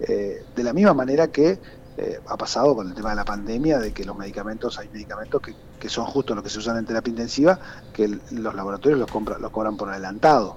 Eh, 0.00 0.44
de 0.56 0.62
la 0.64 0.72
misma 0.72 0.94
manera 0.94 1.28
que 1.28 1.58
eh, 1.98 2.20
ha 2.26 2.36
pasado 2.36 2.74
con 2.74 2.88
el 2.88 2.94
tema 2.94 3.10
de 3.10 3.16
la 3.16 3.24
pandemia, 3.24 3.78
de 3.78 3.92
que 3.92 4.04
los 4.04 4.16
medicamentos, 4.16 4.78
hay 4.78 4.88
medicamentos 4.88 5.42
que, 5.42 5.54
que 5.78 5.88
son 5.90 6.06
justo 6.06 6.34
los 6.34 6.42
que 6.42 6.48
se 6.48 6.58
usan 6.58 6.78
en 6.78 6.86
terapia 6.86 7.10
intensiva, 7.10 7.58
que 7.92 8.08
los 8.08 8.54
laboratorios 8.54 8.98
los, 8.98 9.10
compran, 9.10 9.42
los 9.42 9.50
cobran 9.50 9.76
por 9.76 9.90
adelantado. 9.90 10.56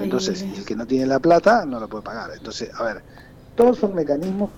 Entonces, 0.00 0.42
el 0.42 0.64
que 0.66 0.76
no 0.76 0.86
tiene 0.86 1.06
la 1.06 1.18
plata 1.18 1.64
no 1.64 1.80
lo 1.80 1.88
puede 1.88 2.04
pagar. 2.04 2.30
Entonces, 2.36 2.68
a 2.74 2.82
ver, 2.82 3.02
todos 3.54 3.78
son 3.78 3.94
mecanismos 3.94 4.50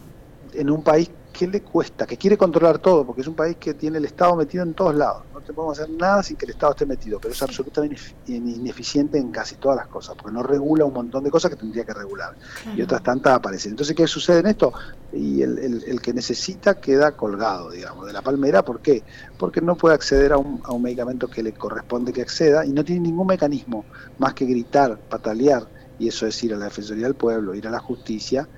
en 0.52 0.70
un 0.70 0.82
país 0.82 1.08
que 1.38 1.46
le 1.46 1.62
cuesta, 1.62 2.04
que 2.04 2.16
quiere 2.16 2.36
controlar 2.36 2.80
todo, 2.80 3.06
porque 3.06 3.20
es 3.20 3.28
un 3.28 3.36
país 3.36 3.56
que 3.60 3.72
tiene 3.74 3.98
el 3.98 4.04
Estado 4.04 4.34
metido 4.34 4.64
en 4.64 4.74
todos 4.74 4.92
lados. 4.92 5.22
No 5.32 5.40
te 5.40 5.52
podemos 5.52 5.78
hacer 5.78 5.94
nada 5.94 6.20
sin 6.20 6.36
que 6.36 6.46
el 6.46 6.50
Estado 6.50 6.72
esté 6.72 6.84
metido, 6.84 7.20
pero 7.20 7.32
es 7.32 7.40
absolutamente 7.40 7.96
ineficiente 8.26 9.18
en 9.18 9.30
casi 9.30 9.54
todas 9.54 9.76
las 9.76 9.86
cosas, 9.86 10.16
porque 10.16 10.34
no 10.34 10.42
regula 10.42 10.84
un 10.84 10.92
montón 10.92 11.22
de 11.22 11.30
cosas 11.30 11.52
que 11.52 11.56
tendría 11.56 11.84
que 11.84 11.94
regular. 11.94 12.34
Y 12.74 12.82
otras 12.82 13.04
tantas 13.04 13.34
aparecen. 13.34 13.70
Entonces, 13.70 13.94
¿qué 13.94 14.08
sucede 14.08 14.40
en 14.40 14.46
esto? 14.46 14.72
Y 15.12 15.42
el, 15.42 16.00
que 16.02 16.12
necesita 16.12 16.80
queda 16.80 17.12
colgado, 17.12 17.70
digamos, 17.70 18.04
de 18.08 18.12
la 18.12 18.20
palmera. 18.22 18.64
¿Por 18.64 18.80
qué? 18.80 19.04
Porque 19.38 19.60
no 19.60 19.76
puede 19.76 19.94
acceder 19.94 20.32
a 20.32 20.38
un, 20.38 20.60
a 20.64 20.72
un 20.72 20.82
medicamento 20.82 21.28
que 21.28 21.44
le 21.44 21.52
corresponde 21.52 22.12
que 22.12 22.22
acceda 22.22 22.66
y 22.66 22.72
no 22.72 22.84
tiene 22.84 23.02
ningún 23.02 23.28
mecanismo 23.28 23.84
más 24.18 24.34
que 24.34 24.44
gritar, 24.44 24.98
patalear, 24.98 25.68
y 26.00 26.08
eso 26.08 26.26
es 26.26 26.42
ir 26.42 26.52
a 26.54 26.56
la 26.56 26.64
Defensoría 26.64 27.04
del 27.04 27.14
Pueblo, 27.14 27.54
ir 27.54 27.68
a 27.68 27.70
la 27.70 27.78
justicia. 27.78 28.48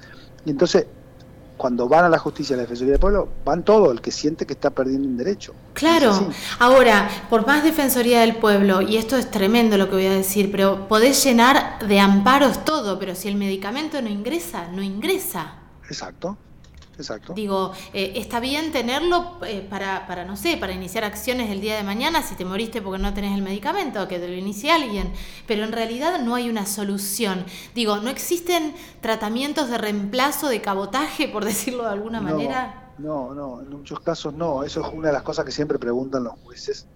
Y 0.46 0.50
entonces 0.50 0.86
cuando 1.60 1.86
van 1.90 2.06
a 2.06 2.08
la 2.08 2.18
justicia, 2.18 2.54
a 2.54 2.56
la 2.56 2.62
Defensoría 2.62 2.92
del 2.92 3.00
Pueblo, 3.00 3.28
van 3.44 3.62
todo, 3.66 3.92
el 3.92 4.00
que 4.00 4.10
siente 4.10 4.46
que 4.46 4.54
está 4.54 4.70
perdiendo 4.70 5.06
un 5.06 5.18
derecho. 5.18 5.52
Claro, 5.74 6.32
ahora, 6.58 7.06
por 7.28 7.46
más 7.46 7.62
Defensoría 7.62 8.22
del 8.22 8.36
Pueblo, 8.36 8.80
y 8.80 8.96
esto 8.96 9.18
es 9.18 9.30
tremendo 9.30 9.76
lo 9.76 9.90
que 9.90 9.96
voy 9.96 10.06
a 10.06 10.14
decir, 10.14 10.50
pero 10.50 10.88
podés 10.88 11.22
llenar 11.22 11.86
de 11.86 12.00
amparos 12.00 12.64
todo, 12.64 12.98
pero 12.98 13.14
si 13.14 13.28
el 13.28 13.36
medicamento 13.36 14.00
no 14.00 14.08
ingresa, 14.08 14.68
no 14.72 14.82
ingresa. 14.82 15.52
Exacto. 15.86 16.38
Exacto. 17.00 17.32
Digo, 17.32 17.72
eh, 17.94 18.12
está 18.16 18.40
bien 18.40 18.72
tenerlo 18.72 19.38
eh, 19.46 19.66
para, 19.68 20.06
para, 20.06 20.24
no 20.24 20.36
sé, 20.36 20.56
para 20.58 20.72
iniciar 20.72 21.04
acciones 21.04 21.50
el 21.50 21.60
día 21.60 21.76
de 21.76 21.82
mañana 21.82 22.22
si 22.22 22.34
te 22.34 22.44
moriste 22.44 22.82
porque 22.82 23.02
no 23.02 23.14
tenés 23.14 23.34
el 23.34 23.42
medicamento, 23.42 24.06
que 24.06 24.18
te 24.18 24.28
lo 24.28 24.34
inicie 24.34 24.70
alguien, 24.70 25.12
pero 25.46 25.64
en 25.64 25.72
realidad 25.72 26.20
no 26.20 26.34
hay 26.34 26.50
una 26.50 26.66
solución. 26.66 27.44
Digo, 27.74 27.96
¿no 27.96 28.10
existen 28.10 28.74
tratamientos 29.00 29.70
de 29.70 29.78
reemplazo, 29.78 30.48
de 30.48 30.60
cabotaje, 30.60 31.28
por 31.28 31.44
decirlo 31.50 31.84
de 31.84 31.90
alguna 31.90 32.20
manera? 32.20 32.92
No, 32.98 33.34
no, 33.34 33.62
en 33.62 33.70
muchos 33.70 34.00
casos 34.00 34.34
no. 34.34 34.62
Eso 34.62 34.86
es 34.86 34.92
una 34.92 35.08
de 35.08 35.14
las 35.14 35.22
cosas 35.22 35.44
que 35.44 35.52
siempre 35.52 35.78
preguntan 35.78 36.24
los 36.24 36.34
jueces 36.44 36.86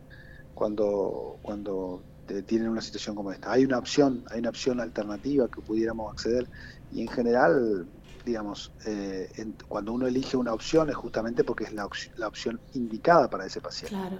cuando, 0.55 1.39
cuando 1.41 2.03
tienen 2.47 2.69
una 2.69 2.83
situación 2.83 3.17
como 3.17 3.33
esta. 3.33 3.53
Hay 3.53 3.65
una 3.65 3.79
opción, 3.79 4.23
hay 4.31 4.41
una 4.41 4.51
opción 4.51 4.81
alternativa 4.81 5.49
que 5.49 5.63
pudiéramos 5.63 6.13
acceder 6.13 6.47
y 6.93 7.01
en 7.01 7.09
general 7.09 7.87
digamos, 8.25 8.73
eh, 8.87 9.31
cuando 9.69 9.93
uno 9.93 10.07
elige 10.07 10.37
una 10.37 10.53
opción 10.53 10.89
es 10.91 10.97
justamente 10.97 11.45
porque 11.45 11.65
es 11.65 11.73
la, 11.73 11.89
la 12.17 12.29
opción 12.29 12.61
indicada 12.75 13.29
para 13.29 13.47
ese 13.47 13.61
paciente. 13.61 13.97
Claro. 13.97 14.19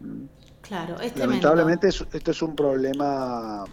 Mm. 0.00 0.42
Claro, 0.62 0.96
Lamentablemente 1.16 1.88
esto 1.88 2.30
es 2.30 2.40
un 2.40 2.54
problema 2.54 3.64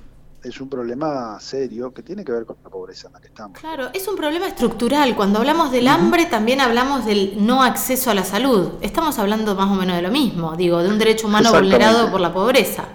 es 0.43 0.59
un 0.61 0.69
problema 0.69 1.39
serio 1.39 1.93
que 1.93 2.01
tiene 2.01 2.23
que 2.23 2.31
ver 2.31 2.45
con 2.45 2.57
la 2.63 2.69
pobreza 2.69 3.07
en 3.07 3.13
la 3.13 3.19
que 3.19 3.27
estamos. 3.27 3.59
Claro, 3.59 3.89
es 3.93 4.07
un 4.07 4.15
problema 4.15 4.47
estructural. 4.47 5.15
Cuando 5.15 5.39
hablamos 5.39 5.71
del 5.71 5.87
hambre 5.87 6.25
también 6.25 6.61
hablamos 6.61 7.05
del 7.05 7.45
no 7.45 7.61
acceso 7.61 8.09
a 8.09 8.13
la 8.13 8.23
salud. 8.23 8.73
Estamos 8.81 9.19
hablando 9.19 9.55
más 9.55 9.69
o 9.69 9.75
menos 9.75 9.97
de 9.97 10.01
lo 10.01 10.11
mismo, 10.11 10.55
digo, 10.55 10.81
de 10.81 10.89
un 10.89 10.97
derecho 10.97 11.27
humano 11.27 11.51
vulnerado 11.51 12.09
por 12.09 12.21
la 12.21 12.33
pobreza. 12.33 12.85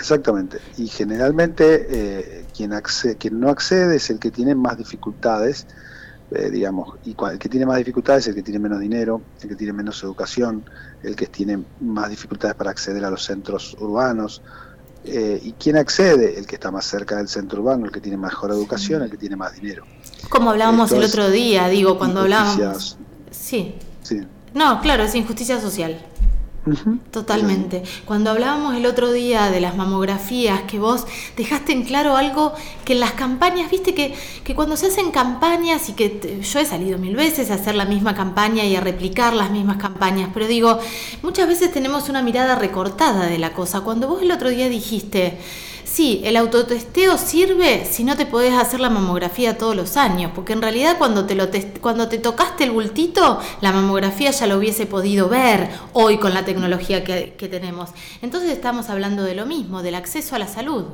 Exactamente. 0.00 0.58
Y 0.78 0.86
generalmente 0.86 1.86
eh, 1.90 2.44
quien, 2.56 2.72
accede, 2.72 3.16
quien 3.16 3.38
no 3.38 3.50
accede 3.50 3.96
es 3.96 4.08
el 4.08 4.18
que 4.18 4.30
tiene 4.30 4.54
más 4.54 4.78
dificultades, 4.78 5.66
eh, 6.30 6.48
digamos, 6.48 6.96
y 7.04 7.14
el 7.30 7.38
que 7.38 7.50
tiene 7.50 7.66
más 7.66 7.76
dificultades 7.76 8.24
es 8.24 8.28
el 8.28 8.34
que 8.34 8.42
tiene 8.42 8.60
menos 8.60 8.80
dinero, 8.80 9.20
el 9.42 9.48
que 9.50 9.56
tiene 9.56 9.74
menos 9.74 10.02
educación, 10.02 10.64
el 11.02 11.14
que 11.16 11.26
tiene 11.26 11.62
más 11.80 12.08
dificultades 12.08 12.56
para 12.56 12.70
acceder 12.70 13.04
a 13.04 13.10
los 13.10 13.22
centros 13.24 13.76
urbanos. 13.78 14.40
Eh, 15.04 15.38
¿Y 15.42 15.52
quién 15.52 15.76
accede? 15.76 16.38
El 16.38 16.46
que 16.46 16.54
está 16.54 16.70
más 16.70 16.86
cerca 16.86 17.16
del 17.16 17.28
centro 17.28 17.60
urbano, 17.60 17.84
el 17.84 17.92
que 17.92 18.00
tiene 18.00 18.16
mejor 18.16 18.52
educación, 18.52 19.02
el 19.02 19.10
que 19.10 19.18
tiene 19.18 19.36
más 19.36 19.54
dinero. 19.54 19.84
Como 20.30 20.50
hablábamos 20.50 20.92
el 20.92 21.04
otro 21.04 21.30
día, 21.30 21.68
digo, 21.68 21.98
cuando 21.98 22.20
hablábamos... 22.20 22.96
Sí. 23.30 23.74
sí. 24.02 24.26
No, 24.54 24.80
claro, 24.80 25.02
es 25.02 25.14
injusticia 25.14 25.60
social. 25.60 26.00
Totalmente. 27.10 27.82
Cuando 28.04 28.30
hablábamos 28.30 28.74
el 28.74 28.84
otro 28.84 29.12
día 29.12 29.50
de 29.50 29.60
las 29.60 29.76
mamografías, 29.76 30.62
que 30.62 30.78
vos 30.78 31.06
dejaste 31.36 31.72
en 31.72 31.84
claro 31.84 32.16
algo 32.16 32.52
que 32.84 32.92
en 32.92 33.00
las 33.00 33.12
campañas, 33.12 33.70
viste 33.70 33.94
que, 33.94 34.14
que 34.44 34.54
cuando 34.54 34.76
se 34.76 34.88
hacen 34.88 35.10
campañas 35.10 35.88
y 35.88 35.94
que 35.94 36.40
yo 36.42 36.58
he 36.58 36.66
salido 36.66 36.98
mil 36.98 37.16
veces 37.16 37.50
a 37.50 37.54
hacer 37.54 37.74
la 37.74 37.86
misma 37.86 38.14
campaña 38.14 38.64
y 38.64 38.76
a 38.76 38.80
replicar 38.80 39.32
las 39.32 39.50
mismas 39.50 39.78
campañas, 39.78 40.28
pero 40.34 40.46
digo, 40.46 40.78
muchas 41.22 41.48
veces 41.48 41.72
tenemos 41.72 42.10
una 42.10 42.22
mirada 42.22 42.54
recortada 42.56 43.26
de 43.26 43.38
la 43.38 43.54
cosa. 43.54 43.80
Cuando 43.80 44.06
vos 44.06 44.20
el 44.20 44.30
otro 44.30 44.50
día 44.50 44.68
dijiste, 44.68 45.38
Sí, 45.92 46.20
el 46.22 46.36
autotesteo 46.36 47.18
sirve 47.18 47.84
si 47.84 48.04
no 48.04 48.16
te 48.16 48.24
podés 48.24 48.54
hacer 48.54 48.78
la 48.78 48.90
mamografía 48.90 49.58
todos 49.58 49.74
los 49.74 49.96
años, 49.96 50.30
porque 50.32 50.52
en 50.52 50.62
realidad 50.62 50.94
cuando 50.98 51.26
te, 51.26 51.34
lo 51.34 51.48
cuando 51.80 52.08
te 52.08 52.18
tocaste 52.18 52.62
el 52.62 52.70
bultito, 52.70 53.40
la 53.60 53.72
mamografía 53.72 54.30
ya 54.30 54.46
lo 54.46 54.58
hubiese 54.58 54.86
podido 54.86 55.28
ver 55.28 55.68
hoy 55.92 56.18
con 56.18 56.32
la 56.32 56.44
tecnología 56.44 57.02
que, 57.02 57.48
tenemos. 57.50 57.90
Entonces 58.22 58.52
estamos 58.52 58.88
hablando 58.88 59.24
de 59.24 59.34
lo 59.34 59.46
mismo, 59.46 59.82
del 59.82 59.96
acceso 59.96 60.36
a 60.36 60.38
la 60.38 60.46
salud. 60.46 60.84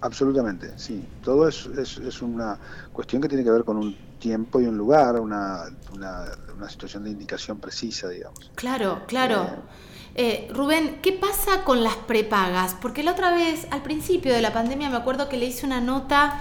Absolutamente, 0.00 0.72
sí. 0.76 1.04
Todo 1.22 1.46
es, 1.46 1.66
es, 1.66 2.20
una 2.20 2.58
cuestión 2.92 3.22
que 3.22 3.28
tiene 3.28 3.44
que 3.44 3.50
ver 3.52 3.62
con 3.62 3.76
un 3.76 3.96
tiempo 4.18 4.60
y 4.60 4.66
un 4.66 4.76
lugar, 4.76 5.20
una, 5.20 5.66
una, 5.94 6.68
situación 6.68 7.04
de 7.04 7.10
indicación 7.10 7.60
precisa, 7.60 8.08
digamos. 8.08 8.50
Claro, 8.56 9.02
claro. 9.06 9.42
Eh, 9.44 9.69
eh, 10.14 10.48
Rubén, 10.52 10.98
¿qué 11.02 11.12
pasa 11.12 11.64
con 11.64 11.84
las 11.84 11.96
prepagas? 11.96 12.76
Porque 12.80 13.02
la 13.02 13.12
otra 13.12 13.32
vez, 13.32 13.66
al 13.70 13.82
principio 13.82 14.32
de 14.32 14.42
la 14.42 14.52
pandemia, 14.52 14.90
me 14.90 14.96
acuerdo 14.96 15.28
que 15.28 15.36
le 15.36 15.46
hice 15.46 15.66
una 15.66 15.80
nota 15.80 16.40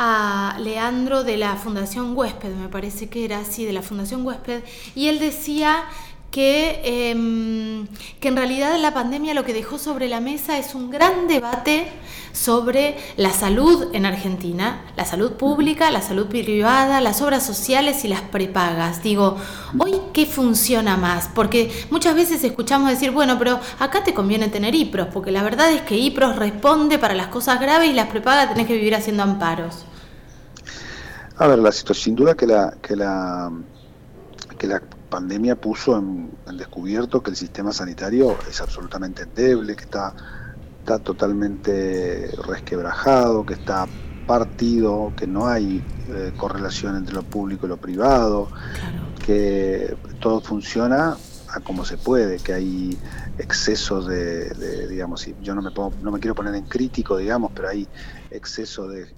a 0.00 0.56
Leandro 0.60 1.24
de 1.24 1.36
la 1.36 1.56
Fundación 1.56 2.16
Huésped, 2.16 2.54
me 2.54 2.68
parece 2.68 3.08
que 3.08 3.24
era 3.24 3.40
así, 3.40 3.64
de 3.64 3.72
la 3.72 3.82
Fundación 3.82 4.24
Huésped, 4.24 4.62
y 4.94 5.08
él 5.08 5.18
decía 5.18 5.82
que, 6.30 6.80
em, 6.84 7.86
que 8.20 8.28
en 8.28 8.36
realidad 8.36 8.78
la 8.78 8.92
pandemia 8.92 9.34
lo 9.34 9.44
que 9.44 9.54
dejó 9.54 9.78
sobre 9.78 10.08
la 10.08 10.20
mesa 10.20 10.58
es 10.58 10.74
un 10.74 10.90
gran 10.90 11.26
debate 11.26 11.88
sobre 12.32 12.96
la 13.16 13.32
salud 13.32 13.88
en 13.94 14.04
Argentina, 14.04 14.82
la 14.96 15.04
salud 15.04 15.32
pública, 15.32 15.90
la 15.90 16.02
salud 16.02 16.26
privada, 16.26 17.00
las 17.00 17.22
obras 17.22 17.44
sociales 17.44 18.04
y 18.04 18.08
las 18.08 18.20
prepagas. 18.20 19.02
Digo, 19.02 19.36
¿hoy 19.78 20.00
qué 20.12 20.26
funciona 20.26 20.96
más? 20.96 21.28
Porque 21.34 21.72
muchas 21.90 22.14
veces 22.14 22.44
escuchamos 22.44 22.90
decir, 22.90 23.10
bueno, 23.10 23.38
pero 23.38 23.58
acá 23.78 24.04
te 24.04 24.14
conviene 24.14 24.48
tener 24.48 24.74
IPROS, 24.74 25.08
porque 25.08 25.32
la 25.32 25.42
verdad 25.42 25.72
es 25.72 25.82
que 25.82 25.96
IPROS 25.96 26.36
responde 26.36 26.98
para 26.98 27.14
las 27.14 27.28
cosas 27.28 27.58
graves 27.60 27.90
y 27.90 27.94
las 27.94 28.08
prepagas 28.08 28.50
tenés 28.50 28.66
que 28.66 28.74
vivir 28.74 28.94
haciendo 28.94 29.22
amparos. 29.22 29.84
A 31.38 31.46
ver, 31.46 31.58
la 31.58 31.72
situación, 31.72 32.04
sin 32.04 32.16
duda 32.16 32.34
que 32.34 32.46
la, 32.46 32.76
que 32.82 32.96
la, 32.96 33.50
que 34.58 34.66
la 34.66 34.82
pandemia 35.08 35.56
puso 35.56 35.98
en, 35.98 36.30
descubierto 36.56 37.22
que 37.22 37.30
el 37.30 37.36
sistema 37.36 37.72
sanitario 37.72 38.36
es 38.48 38.60
absolutamente 38.60 39.22
endeble, 39.22 39.76
que 39.76 39.84
está, 39.84 40.14
está 40.80 40.98
totalmente 40.98 42.30
resquebrajado, 42.46 43.44
que 43.44 43.54
está 43.54 43.86
partido, 44.26 45.12
que 45.16 45.26
no 45.26 45.48
hay 45.48 45.82
eh, 46.08 46.32
correlación 46.36 46.96
entre 46.96 47.14
lo 47.14 47.22
público 47.22 47.66
y 47.66 47.68
lo 47.68 47.78
privado, 47.78 48.48
que 49.24 49.96
todo 50.20 50.40
funciona 50.40 51.16
a 51.50 51.60
como 51.60 51.84
se 51.84 51.96
puede, 51.96 52.38
que 52.38 52.52
hay 52.52 52.98
excesos 53.38 54.06
de, 54.06 54.86
digamos, 54.88 55.26
yo 55.42 55.54
no 55.54 55.62
me, 55.62 55.70
no 56.02 56.10
me 56.10 56.20
quiero 56.20 56.34
poner 56.34 56.54
en 56.54 56.64
crítico, 56.64 57.16
digamos, 57.16 57.52
pero 57.54 57.68
hay 57.68 57.88
exceso 58.30 58.88
de, 58.88 59.08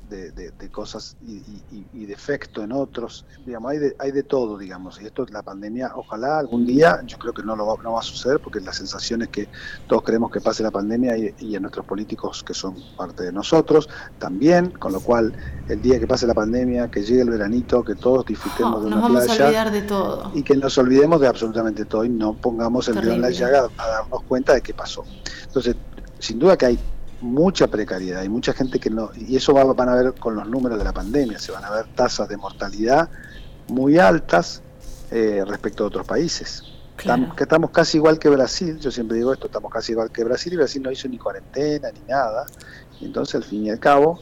cosas 0.70 1.16
y, 1.26 2.06
defecto 2.06 2.62
en 2.62 2.72
otros. 2.72 3.24
Digamos, 3.46 3.72
hay 3.72 3.78
de, 3.78 3.96
hay 3.98 4.12
de 4.12 4.22
todo, 4.22 4.58
digamos. 4.58 5.00
Y 5.00 5.06
esto, 5.06 5.26
la 5.30 5.42
pandemia, 5.42 5.92
ojalá 5.94 6.38
algún 6.38 6.66
día, 6.66 7.00
yo 7.06 7.18
creo 7.18 7.32
que 7.32 7.42
no, 7.42 7.54
lo 7.54 7.66
va, 7.66 7.82
no 7.82 7.92
va 7.92 8.00
a 8.00 8.02
suceder 8.02 8.40
porque 8.40 8.60
la 8.60 8.72
sensación 8.72 9.22
es 9.22 9.28
que 9.28 9.48
todos 9.86 10.02
queremos 10.02 10.30
que 10.30 10.40
pase 10.40 10.62
la 10.62 10.70
pandemia 10.70 11.16
y, 11.16 11.34
y 11.38 11.56
a 11.56 11.60
nuestros 11.60 11.86
políticos 11.86 12.42
que 12.42 12.54
son 12.54 12.74
parte 12.96 13.24
de 13.24 13.32
nosotros 13.32 13.88
también, 14.18 14.70
con 14.70 14.92
lo 14.92 15.00
cual 15.00 15.32
el 15.68 15.80
día 15.82 16.00
que 16.00 16.06
pase 16.06 16.26
la 16.26 16.34
pandemia, 16.34 16.90
que 16.90 17.02
llegue 17.02 17.22
el 17.22 17.30
veranito, 17.30 17.84
que 17.84 17.94
todos 17.94 18.26
disfrutemos 18.26 18.80
de 18.80 18.86
una 18.88 18.96
nos 18.96 19.04
vamos 19.04 19.28
a 19.28 19.44
olvidar 19.44 19.70
de 19.70 19.82
todo. 19.82 20.30
Y 20.34 20.42
que 20.42 20.56
nos 20.56 20.76
olvidemos 20.78 21.20
de 21.20 21.28
absolutamente 21.28 21.84
todo 21.84 22.04
y 22.04 22.08
no 22.08 22.34
pongamos 22.34 22.88
el 22.88 22.96
dedo 22.96 23.12
en 23.12 23.22
la 23.22 23.30
llaga 23.30 23.68
a 23.76 23.86
darnos 23.86 24.22
cuenta 24.24 24.54
de 24.54 24.60
qué 24.60 24.74
pasó. 24.74 25.04
Entonces, 25.46 25.76
sin 26.18 26.38
duda 26.38 26.56
que 26.56 26.66
hay 26.66 26.78
mucha 27.20 27.66
precariedad, 27.68 28.20
hay 28.20 28.28
mucha 28.28 28.52
gente 28.52 28.78
que 28.78 28.90
no, 28.90 29.10
y 29.14 29.36
eso 29.36 29.52
va, 29.52 29.64
van 29.64 29.88
a 29.88 29.94
ver 29.94 30.14
con 30.14 30.34
los 30.34 30.48
números 30.48 30.78
de 30.78 30.84
la 30.84 30.92
pandemia, 30.92 31.38
se 31.38 31.52
van 31.52 31.64
a 31.64 31.70
ver 31.70 31.86
tasas 31.94 32.28
de 32.28 32.36
mortalidad 32.36 33.08
muy 33.68 33.98
altas 33.98 34.62
eh, 35.10 35.44
respecto 35.46 35.84
a 35.84 35.86
otros 35.88 36.06
países. 36.06 36.64
que 36.96 37.42
estamos 37.44 37.70
casi 37.70 37.98
igual 37.98 38.18
que 38.18 38.28
Brasil, 38.28 38.78
yo 38.78 38.90
siempre 38.90 39.16
digo 39.16 39.32
esto, 39.32 39.46
estamos 39.46 39.72
casi 39.72 39.92
igual 39.92 40.10
que 40.10 40.22
Brasil 40.24 40.52
y 40.52 40.56
Brasil 40.56 40.82
no 40.82 40.90
hizo 40.90 41.08
ni 41.08 41.18
cuarentena 41.18 41.90
ni 41.90 42.00
nada, 42.08 42.46
entonces 43.00 43.36
al 43.36 43.44
fin 43.44 43.66
y 43.66 43.70
al 43.70 43.78
cabo, 43.78 44.18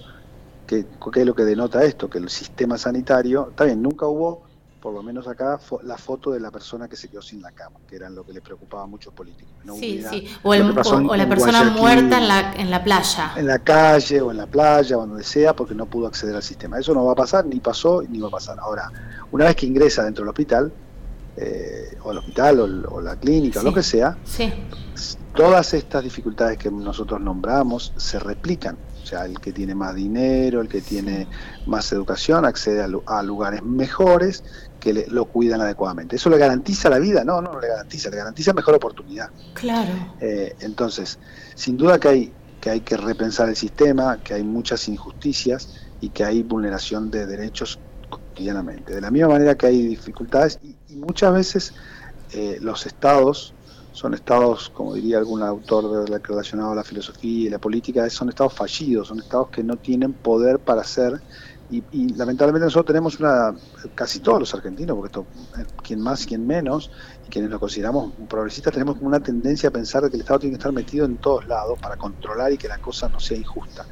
¿qué, 0.66 0.86
¿qué 1.12 1.20
es 1.20 1.26
lo 1.26 1.34
que 1.34 1.44
denota 1.44 1.82
esto? 1.84 2.08
Que 2.08 2.18
el 2.18 2.28
sistema 2.28 2.78
sanitario, 2.78 3.48
está 3.50 3.64
bien, 3.64 3.82
nunca 3.82 4.06
hubo 4.06 4.47
por 4.80 4.94
lo 4.94 5.02
menos 5.02 5.26
acá, 5.26 5.58
la 5.82 5.98
foto 5.98 6.30
de 6.30 6.40
la 6.40 6.50
persona 6.50 6.88
que 6.88 6.96
se 6.96 7.08
quedó 7.08 7.20
sin 7.20 7.42
la 7.42 7.50
cama, 7.50 7.80
que 7.88 7.96
era 7.96 8.08
lo 8.08 8.24
que 8.24 8.32
le 8.32 8.40
preocupaba 8.40 8.84
a 8.84 8.86
muchos 8.86 9.12
políticos. 9.12 9.52
sí, 9.78 10.04
sí. 10.08 10.28
O, 10.42 10.54
la 10.54 11.28
persona 11.28 11.64
muerta 11.64 12.18
en 12.18 12.28
la, 12.28 12.52
en 12.54 12.70
la 12.70 12.84
playa. 12.84 13.32
En 13.36 13.46
la 13.46 13.58
calle 13.58 14.20
o 14.20 14.30
en 14.30 14.36
la 14.36 14.46
playa 14.46 14.96
o 14.96 15.06
donde 15.06 15.24
sea, 15.24 15.54
porque 15.54 15.74
no 15.74 15.86
pudo 15.86 16.06
acceder 16.06 16.36
al 16.36 16.42
sistema. 16.42 16.78
Eso 16.78 16.94
no 16.94 17.04
va 17.04 17.12
a 17.12 17.16
pasar, 17.16 17.44
ni 17.46 17.58
pasó, 17.58 18.02
ni 18.08 18.20
va 18.20 18.28
a 18.28 18.32
pasar. 18.32 18.58
Ahora, 18.60 18.90
una 19.32 19.46
vez 19.46 19.56
que 19.56 19.66
ingresa 19.66 20.04
dentro 20.04 20.22
del 20.22 20.30
hospital, 20.30 20.72
eh, 21.36 21.96
o 22.02 22.12
el 22.12 22.18
hospital 22.18 22.86
o, 22.88 23.00
la 23.00 23.16
clínica, 23.16 23.60
o 23.60 23.62
lo 23.64 23.74
que 23.74 23.82
sea, 23.82 24.16
todas 25.34 25.74
estas 25.74 26.04
dificultades 26.04 26.56
que 26.58 26.70
nosotros 26.70 27.20
nombramos 27.20 27.92
se 27.96 28.18
replican 28.18 28.76
o 29.08 29.10
sea, 29.10 29.24
el 29.24 29.40
que 29.40 29.54
tiene 29.54 29.74
más 29.74 29.94
dinero, 29.94 30.60
el 30.60 30.68
que 30.68 30.82
tiene 30.82 31.26
más 31.66 31.90
educación, 31.92 32.44
accede 32.44 32.82
a, 32.82 33.22
lugares 33.22 33.62
mejores 33.62 34.44
que 34.78 35.06
lo 35.08 35.24
cuidan 35.26 35.60
adecuadamente. 35.60 36.16
¿Eso 36.16 36.30
le 36.30 36.38
garantiza 36.38 36.88
la 36.88 36.98
vida? 36.98 37.24
No, 37.24 37.40
no, 37.42 37.58
le 37.60 37.68
garantiza, 37.68 38.10
le 38.10 38.16
garantiza 38.16 38.52
mejor 38.52 38.74
oportunidad. 38.74 39.30
Claro. 39.54 39.92
Eh, 40.20 40.54
entonces, 40.60 41.18
sin 41.54 41.76
duda 41.76 41.98
que 41.98 42.08
hay, 42.08 42.32
que 42.60 42.70
hay 42.70 42.80
que 42.80 42.96
repensar 42.96 43.48
el 43.48 43.56
sistema, 43.56 44.18
que 44.22 44.34
hay 44.34 44.44
muchas 44.44 44.88
injusticias 44.88 45.74
y 46.00 46.10
que 46.10 46.24
hay 46.24 46.42
vulneración 46.42 47.10
de 47.10 47.26
derechos 47.26 47.78
cotidianamente. 48.08 48.94
De 48.94 49.00
la 49.00 49.10
misma 49.10 49.28
manera 49.28 49.56
que 49.56 49.66
hay 49.66 49.86
dificultades 49.86 50.58
y, 50.62 50.76
muchas 50.98 51.32
veces 51.32 51.74
eh, 52.32 52.58
los 52.60 52.84
estados 52.84 53.54
son 53.92 54.14
estados, 54.14 54.70
como 54.70 54.94
diría 54.94 55.18
algún 55.18 55.42
autor 55.42 56.08
relacionado 56.22 56.70
a 56.70 56.74
la 56.76 56.84
filosofía 56.84 57.46
y 57.46 57.50
la 57.50 57.58
política, 57.58 58.08
son 58.10 58.28
estados 58.28 58.52
fallidos, 58.52 59.08
son 59.08 59.18
estados 59.18 59.48
que 59.48 59.64
no 59.64 59.76
tienen 59.76 60.12
poder 60.12 60.60
para 60.60 60.82
hacer 60.82 61.20
y, 61.70 62.14
lamentablemente 62.14 62.64
nosotros 62.64 62.86
tenemos 62.86 63.20
una, 63.20 63.54
casi 63.94 64.20
todos 64.20 64.40
los 64.40 64.54
argentinos, 64.54 64.96
porque 64.96 65.08
esto, 65.08 65.26
eh, 65.58 65.66
quien 65.82 66.00
más, 66.00 66.24
quien 66.24 66.46
menos, 66.46 66.90
y 67.26 67.30
quienes 67.30 67.50
lo 67.50 67.60
consideramos 67.60 68.12
progresistas, 68.26 68.72
tenemos 68.72 68.96
como 68.96 69.08
una 69.08 69.20
tendencia 69.20 69.68
a 69.68 69.72
pensar 69.72 70.08
que 70.08 70.16
el 70.16 70.22
Estado 70.22 70.40
tiene 70.40 70.54
que 70.54 70.58
estar 70.60 70.72
metido 70.72 71.04
en 71.04 71.18
todos 71.18 71.46
lados 71.46 71.78
para 71.78 71.96
controlar 71.96 72.52
y 72.52 72.56
que 72.56 72.68
la 72.68 72.78
cosa 72.78 73.08
no 73.10 73.20
sea 73.20 73.36
injusta. 73.36 73.84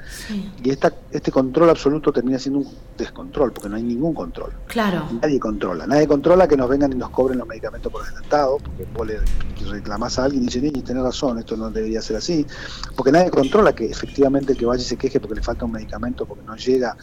Y 0.62 0.70
esta, 0.70 0.92
este 1.10 1.30
control 1.30 1.68
absoluto 1.68 2.12
termina 2.12 2.38
siendo 2.38 2.60
un 2.60 2.68
descontrol, 2.96 3.52
porque 3.52 3.68
no 3.68 3.76
hay 3.76 3.82
ningún 3.82 4.14
control. 4.14 4.52
Claro. 4.68 5.06
Nadie 5.20 5.38
controla. 5.38 5.86
Nadie 5.86 6.06
controla 6.06 6.48
que 6.48 6.56
nos 6.56 6.70
vengan 6.70 6.92
y 6.92 6.96
nos 6.96 7.10
cobren 7.10 7.38
los 7.38 7.46
medicamentos 7.46 7.92
por 7.92 8.02
adelantado, 8.02 8.56
porque 8.58 8.86
vos 8.94 9.06
le 9.06 9.20
reclamás 9.68 10.18
a 10.18 10.24
alguien 10.24 10.44
y 10.44 10.46
dice, 10.46 10.66
y 10.66 10.82
tenés 10.82 11.02
razón, 11.02 11.38
esto 11.38 11.58
no 11.58 11.70
debería 11.70 12.00
ser 12.00 12.16
así. 12.16 12.46
Porque 12.94 13.12
nadie 13.12 13.30
controla 13.30 13.74
que 13.74 13.84
efectivamente 13.84 14.52
el 14.52 14.58
que 14.58 14.64
vaya 14.64 14.80
y 14.80 14.86
se 14.86 14.96
queje 14.96 15.20
porque 15.20 15.34
le 15.34 15.42
falta 15.42 15.66
un 15.66 15.72
medicamento, 15.72 16.24
porque 16.24 16.44
no 16.44 16.56
llega 16.56 16.96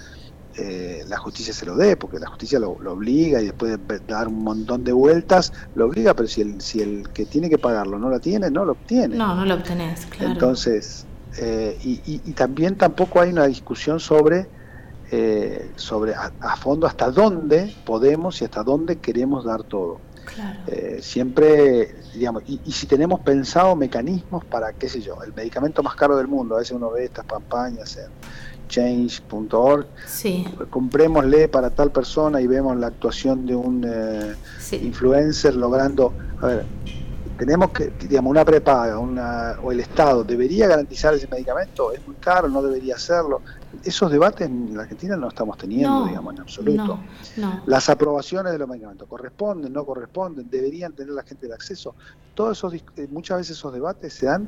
eh, 0.55 1.03
la 1.07 1.17
justicia 1.17 1.53
se 1.53 1.65
lo 1.65 1.75
dé, 1.75 1.97
porque 1.97 2.19
la 2.19 2.27
justicia 2.27 2.59
lo, 2.59 2.71
obliga 2.71 3.41
y 3.41 3.45
después 3.45 3.79
de 3.87 3.99
dar 4.07 4.27
un 4.27 4.43
montón 4.43 4.83
de 4.83 4.91
vueltas, 4.91 5.51
lo 5.73 5.85
obliga, 5.85 6.13
pero 6.13 6.27
si 6.27 6.41
el, 6.41 6.61
si 6.61 6.81
el 6.81 7.09
que 7.09 7.25
tiene 7.25 7.49
que 7.49 7.57
pagarlo 7.57 7.97
no 7.97 8.09
lo 8.09 8.19
tiene, 8.19 8.51
no 8.51 8.63
lo 8.63 8.73
obtiene. 8.73 9.15
No, 9.15 9.35
no 9.35 9.45
lo 9.45 9.55
obtenés, 9.55 10.05
claro. 10.05 10.33
Entonces, 10.33 11.05
eh, 11.37 11.77
y, 11.83 12.19
también 12.33 12.75
tampoco 12.75 13.19
hay 13.19 13.31
una 13.31 13.47
discusión 13.47 13.99
sobre, 13.99 14.47
eh, 15.11 15.71
sobre 15.75 16.13
a, 16.13 16.55
fondo 16.57 16.85
hasta 16.85 17.09
dónde 17.09 17.75
podemos 17.83 18.39
y 18.41 18.45
hasta 18.45 18.61
dónde 18.63 18.97
queremos 18.97 19.45
dar 19.45 19.63
todo. 19.63 19.99
Claro. 20.23 20.57
siempre, 21.01 21.95
digamos, 22.13 22.43
y, 22.47 22.59
y, 22.65 22.71
si 22.71 22.87
tenemos 22.87 23.19
pensado 23.19 23.75
mecanismos 23.75 24.45
para, 24.45 24.71
qué 24.71 24.87
sé 24.87 25.01
yo, 25.01 25.21
el 25.21 25.33
medicamento 25.33 25.83
más 25.83 25.95
caro 25.95 26.15
del 26.15 26.27
mundo, 26.27 26.55
a 26.55 26.59
veces 26.59 26.71
uno 26.71 26.91
ve 26.91 27.05
estas 27.05 27.25
campañas 27.25 27.97
en 27.97 28.09
change.org, 28.73 29.85
sí. 30.07 30.45
comprémosle 30.71 31.47
para 31.47 31.69
tal 31.69 31.91
persona 31.91 32.41
y 32.41 32.47
vemos 32.47 32.75
la 32.77 32.87
actuación 32.87 33.45
de 33.45 33.55
un 33.55 33.85
eh, 33.87 34.35
influencer 34.81 35.55
logrando, 35.55 36.11
a 36.41 36.47
ver, 36.47 36.65
tenemos 37.37 37.71
que, 37.71 37.93
digamos, 38.07 38.31
una 38.31 38.43
prepaga 38.45 38.97
una, 38.97 39.57
o 39.61 39.71
el 39.71 39.79
Estado 39.79 40.23
debería 40.23 40.67
garantizar 40.67 41.13
ese 41.13 41.27
medicamento, 41.27 41.91
es 41.91 42.05
muy 42.07 42.15
caro, 42.15 42.47
no 42.47 42.61
debería 42.63 42.95
hacerlo. 42.95 43.41
Esos 43.83 44.11
debates 44.11 44.47
en 44.47 44.75
la 44.75 44.83
Argentina 44.83 45.15
no 45.17 45.27
estamos 45.27 45.57
teniendo, 45.57 46.05
digamos, 46.05 46.33
en 46.33 46.41
absoluto. 46.41 46.99
Las 47.65 47.89
aprobaciones 47.89 48.53
de 48.53 48.59
los 48.59 48.67
medicamentos 48.67 49.07
corresponden, 49.07 49.71
no 49.73 49.85
corresponden, 49.85 50.49
deberían 50.49 50.93
tener 50.93 51.13
la 51.13 51.23
gente 51.23 51.45
el 51.45 51.53
acceso. 51.53 51.95
Todos 52.33 52.57
esos, 52.57 52.73
eh, 52.73 53.07
muchas 53.11 53.37
veces 53.37 53.57
esos 53.57 53.73
debates 53.73 54.13
se 54.13 54.25
dan 54.27 54.47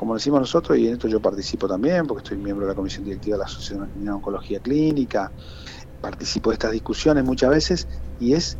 como 0.00 0.14
decimos 0.14 0.40
nosotros, 0.40 0.78
y 0.78 0.86
en 0.86 0.94
esto 0.94 1.08
yo 1.08 1.20
participo 1.20 1.68
también, 1.68 2.06
porque 2.06 2.22
estoy 2.22 2.38
miembro 2.38 2.64
de 2.64 2.72
la 2.72 2.74
Comisión 2.74 3.04
Directiva 3.04 3.36
de 3.36 3.40
la 3.40 3.44
Asociación 3.44 3.86
de 3.96 4.10
Oncología 4.10 4.58
Clínica, 4.58 5.30
participo 6.00 6.48
de 6.48 6.54
estas 6.54 6.72
discusiones 6.72 7.22
muchas 7.22 7.50
veces, 7.50 7.86
y 8.18 8.32
es, 8.32 8.56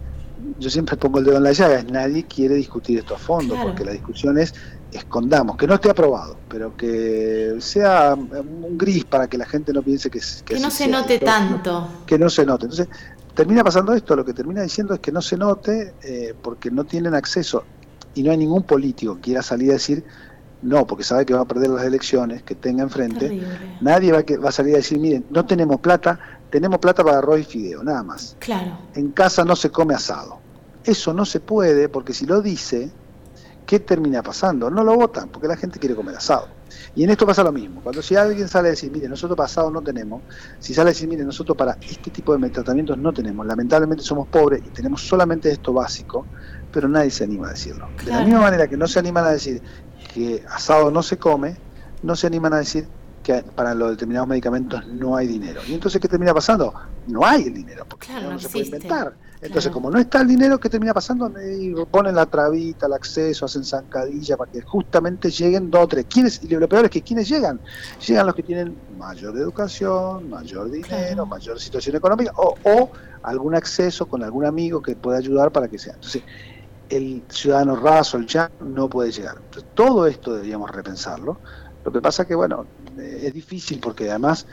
yo 0.58 0.68
siempre 0.68 0.98
pongo 0.98 1.18
el 1.18 1.24
dedo 1.24 1.38
en 1.38 1.44
la 1.44 1.52
llaga, 1.52 1.82
nadie 1.90 2.24
quiere 2.24 2.56
discutir 2.56 2.98
esto 2.98 3.14
a 3.14 3.18
fondo, 3.18 3.56
porque 3.62 3.86
la 3.86 3.92
discusión 3.92 4.36
es, 4.36 4.52
escondamos, 4.92 5.56
que 5.56 5.66
no 5.66 5.76
esté 5.76 5.88
aprobado, 5.88 6.36
pero 6.46 6.76
que 6.76 7.56
sea 7.60 8.14
un 8.14 8.76
gris 8.76 9.06
para 9.06 9.26
que 9.26 9.38
la 9.38 9.46
gente 9.46 9.72
no 9.72 9.80
piense 9.80 10.10
que... 10.10 10.20
Que, 10.44 10.56
que 10.56 10.60
no 10.60 10.70
se 10.70 10.88
note 10.88 11.20
tanto. 11.20 11.88
Que 12.04 12.18
no 12.18 12.28
se 12.28 12.44
note. 12.44 12.66
Entonces, 12.66 12.88
termina 13.32 13.64
pasando 13.64 13.94
esto, 13.94 14.14
lo 14.14 14.26
que 14.26 14.34
termina 14.34 14.60
diciendo 14.60 14.92
es 14.92 15.00
que 15.00 15.10
no 15.10 15.22
se 15.22 15.38
note 15.38 15.94
eh, 16.02 16.34
porque 16.42 16.70
no 16.70 16.84
tienen 16.84 17.14
acceso 17.14 17.64
y 18.14 18.22
no 18.24 18.30
hay 18.30 18.36
ningún 18.36 18.64
político 18.64 19.14
que 19.14 19.20
quiera 19.22 19.42
salir 19.42 19.70
a 19.70 19.74
decir 19.74 20.04
no, 20.62 20.86
porque 20.86 21.04
sabe 21.04 21.24
que 21.24 21.32
va 21.32 21.40
a 21.40 21.44
perder 21.46 21.70
las 21.70 21.84
elecciones 21.84 22.42
que 22.42 22.54
tenga 22.54 22.82
enfrente. 22.82 23.40
Nadie 23.80 24.12
va 24.12 24.18
a, 24.18 24.40
va 24.40 24.48
a 24.50 24.52
salir 24.52 24.74
a 24.74 24.78
decir, 24.78 24.98
miren, 24.98 25.24
no 25.30 25.46
tenemos 25.46 25.80
plata, 25.80 26.18
tenemos 26.50 26.78
plata 26.78 27.02
para 27.02 27.18
arroz 27.18 27.40
y 27.40 27.44
fideo, 27.44 27.82
nada 27.82 28.02
más. 28.02 28.36
Claro. 28.38 28.78
En 28.94 29.12
casa 29.12 29.44
no 29.44 29.56
se 29.56 29.70
come 29.70 29.94
asado. 29.94 30.38
Eso 30.84 31.14
no 31.14 31.24
se 31.24 31.40
puede 31.40 31.88
porque 31.88 32.12
si 32.12 32.26
lo 32.26 32.42
dice, 32.42 32.90
¿qué 33.66 33.80
termina 33.80 34.22
pasando? 34.22 34.70
No 34.70 34.84
lo 34.84 34.94
votan 34.96 35.28
porque 35.28 35.48
la 35.48 35.56
gente 35.56 35.78
quiere 35.78 35.94
comer 35.94 36.16
asado. 36.16 36.48
Y 36.94 37.04
en 37.04 37.10
esto 37.10 37.26
pasa 37.26 37.42
lo 37.42 37.52
mismo. 37.52 37.80
Cuando 37.82 38.02
si 38.02 38.16
alguien 38.16 38.48
sale 38.48 38.68
a 38.68 38.70
decir, 38.72 38.90
mire, 38.90 39.08
nosotros 39.08 39.36
para 39.36 39.46
asado 39.46 39.70
no 39.70 39.82
tenemos, 39.82 40.22
si 40.58 40.74
sale 40.74 40.90
a 40.90 40.92
decir, 40.92 41.08
mire, 41.08 41.24
nosotros 41.24 41.56
para 41.56 41.76
este 41.80 42.10
tipo 42.10 42.36
de 42.36 42.50
tratamientos 42.50 42.98
no 42.98 43.12
tenemos, 43.12 43.46
lamentablemente 43.46 44.02
somos 44.02 44.28
pobres 44.28 44.62
y 44.66 44.70
tenemos 44.70 45.06
solamente 45.06 45.50
esto 45.50 45.72
básico, 45.72 46.26
pero 46.72 46.88
nadie 46.88 47.10
se 47.10 47.24
anima 47.24 47.48
a 47.48 47.50
decirlo. 47.50 47.88
De 48.04 48.10
la 48.10 48.22
misma 48.22 48.40
manera 48.40 48.68
que 48.68 48.76
no 48.76 48.86
se 48.86 48.98
animan 48.98 49.24
a 49.24 49.30
decir, 49.30 49.62
que 50.12 50.44
asado 50.48 50.90
no 50.90 51.02
se 51.02 51.18
come, 51.18 51.56
no 52.02 52.16
se 52.16 52.26
animan 52.26 52.52
a 52.54 52.58
decir 52.58 52.86
que 53.22 53.42
para 53.42 53.74
los 53.74 53.90
determinados 53.90 54.28
medicamentos 54.28 54.86
no 54.86 55.16
hay 55.16 55.26
dinero. 55.26 55.60
¿Y 55.66 55.74
entonces 55.74 56.00
qué 56.00 56.08
termina 56.08 56.32
pasando? 56.32 56.72
No 57.06 57.24
hay 57.24 57.44
el 57.44 57.54
dinero, 57.54 57.84
porque 57.88 58.08
no, 58.12 58.38
se 58.38 58.48
puede 58.48 58.64
inventar. 58.66 59.14
Entonces, 59.42 59.72
como 59.72 59.90
no 59.90 59.98
está 59.98 60.20
el 60.20 60.28
dinero, 60.28 60.60
¿qué 60.60 60.68
termina 60.68 60.92
pasando? 60.92 61.32
Ponen 61.90 62.14
la 62.14 62.26
trabita, 62.26 62.86
el 62.86 62.92
acceso, 62.92 63.46
hacen 63.46 63.64
zancadilla 63.64 64.36
para 64.36 64.50
que 64.50 64.60
justamente 64.60 65.30
lleguen 65.30 65.70
dos 65.70 65.84
o 65.84 65.88
tres. 65.88 66.06
¿Quiénes? 66.08 66.42
Y 66.42 66.48
lo 66.48 66.68
peor 66.68 66.86
es 66.86 66.90
que 66.90 67.00
¿quiénes 67.00 67.28
llegan? 67.28 67.58
Llegan 68.06 68.26
los 68.26 68.34
que 68.34 68.42
tienen 68.42 68.76
mayor 68.98 69.36
educación, 69.38 70.28
mayor 70.28 70.70
dinero, 70.70 71.24
mayor 71.24 71.58
situación 71.58 71.96
económica 71.96 72.32
o, 72.36 72.54
o 72.64 72.90
algún 73.22 73.54
acceso 73.54 74.06
con 74.06 74.22
algún 74.22 74.44
amigo 74.44 74.82
que 74.82 74.94
pueda 74.94 75.18
ayudar 75.18 75.50
para 75.52 75.68
que 75.68 75.78
sea. 75.78 75.94
Entonces, 75.94 76.22
el 76.90 77.22
ciudadano 77.28 77.76
raso, 77.76 78.18
el 78.18 78.26
ya, 78.26 78.50
no 78.60 78.88
puede 78.88 79.12
llegar. 79.12 79.40
todo 79.74 80.06
esto 80.06 80.34
deberíamos 80.34 80.70
repensarlo. 80.70 81.38
Lo 81.84 81.92
que 81.92 82.02
pasa 82.02 82.26
que, 82.26 82.34
bueno, 82.34 82.66
eh, 82.98 83.22
es 83.24 83.32
difícil 83.34 83.80
porque 83.80 84.10
además 84.10 84.46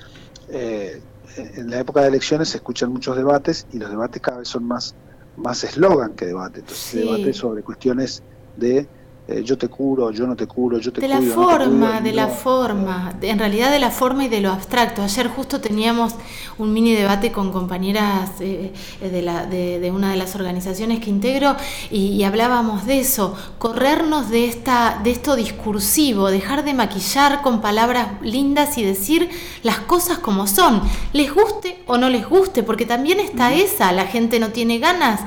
eh, 0.49 1.01
en 1.35 1.69
la 1.69 1.79
época 1.79 2.01
de 2.01 2.07
elecciones 2.07 2.49
se 2.49 2.57
escuchan 2.57 2.91
muchos 2.91 3.17
debates 3.17 3.67
y 3.73 3.79
los 3.79 3.89
debates 3.89 4.21
cada 4.21 4.37
vez 4.39 4.47
son 4.47 4.63
más 4.63 4.95
más 5.37 5.63
eslogan 5.63 6.15
que 6.15 6.25
debate. 6.25 6.59
Entonces, 6.59 7.05
debate 7.05 7.33
sobre 7.33 7.63
cuestiones 7.63 8.23
de 8.57 8.87
eh, 9.29 9.43
yo 9.43 9.57
te 9.57 9.67
curo, 9.67 10.09
yo 10.11 10.25
no 10.25 10.37
te 10.37 10.47
curo, 10.47 10.79
yo 10.79 10.93
te 10.93 11.01
de 11.01 11.07
la 11.09 11.19
forma, 11.19 11.99
de 11.99 12.13
la 12.13 12.29
forma, 12.29 13.13
en 13.21 13.37
realidad 13.37 13.71
de 13.71 13.79
la 13.79 13.91
forma 13.91 14.23
y 14.23 14.29
de 14.29 14.39
lo 14.39 14.51
abstracto. 14.51 15.01
Ayer 15.01 15.27
justo 15.27 15.59
teníamos 15.59 16.15
un 16.57 16.71
mini 16.71 16.95
debate 16.95 17.33
con 17.33 17.51
compañeras 17.51 18.31
eh, 18.39 18.71
de, 19.01 19.21
la, 19.21 19.45
de, 19.45 19.91
una 19.91 20.11
de 20.11 20.15
las 20.15 20.33
organizaciones 20.35 21.01
que 21.01 21.09
integro 21.09 21.57
y, 21.91 22.23
hablábamos 22.23 22.85
de 22.85 22.99
eso, 22.99 23.35
corrernos 23.57 24.29
de, 24.29 24.45
esta, 24.45 25.01
de 25.03 25.11
esto 25.11 25.35
discursivo, 25.35 26.31
dejar 26.31 26.63
de 26.63 26.73
maquillar 26.73 27.41
con 27.41 27.59
palabras 27.59 28.07
lindas 28.21 28.77
y 28.77 28.83
decir 28.83 29.29
las 29.61 29.79
cosas 29.79 30.19
como 30.19 30.47
son, 30.47 30.81
les 31.11 31.33
guste 31.33 31.83
o 31.85 31.97
no 31.97 32.09
les 32.09 32.27
guste, 32.27 32.63
porque 32.63 32.85
también 32.85 33.19
está 33.19 33.53
esa, 33.53 33.91
la 33.91 34.05
gente 34.05 34.39
no 34.39 34.49
tiene 34.49 34.79
ganas, 34.79 35.19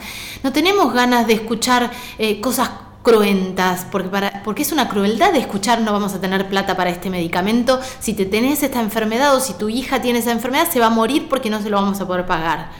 no 0.42 0.52
tenemos 0.52 0.94
ganas 0.94 1.26
de 1.26 1.34
escuchar 1.34 1.90
eh, 2.18 2.40
cosas 2.40 2.70
cruentas, 3.02 3.86
porque, 3.90 4.08
para, 4.08 4.42
porque 4.42 4.62
es 4.62 4.72
una 4.72 4.88
crueldad 4.88 5.32
de 5.32 5.38
escuchar 5.38 5.80
no 5.80 5.92
vamos 5.92 6.12
a 6.14 6.20
tener 6.20 6.48
plata 6.48 6.76
para 6.76 6.90
este 6.90 7.08
medicamento, 7.08 7.80
si 7.98 8.14
te 8.14 8.26
tenés 8.26 8.62
esta 8.62 8.80
enfermedad 8.80 9.34
o 9.34 9.40
si 9.40 9.54
tu 9.54 9.68
hija 9.68 10.02
tiene 10.02 10.18
esa 10.18 10.32
enfermedad 10.32 10.68
se 10.70 10.80
va 10.80 10.86
a 10.86 10.90
morir 10.90 11.28
porque 11.28 11.50
no 11.50 11.62
se 11.62 11.70
lo 11.70 11.76
vamos 11.76 12.00
a 12.00 12.06
poder 12.06 12.26
pagar, 12.26 12.70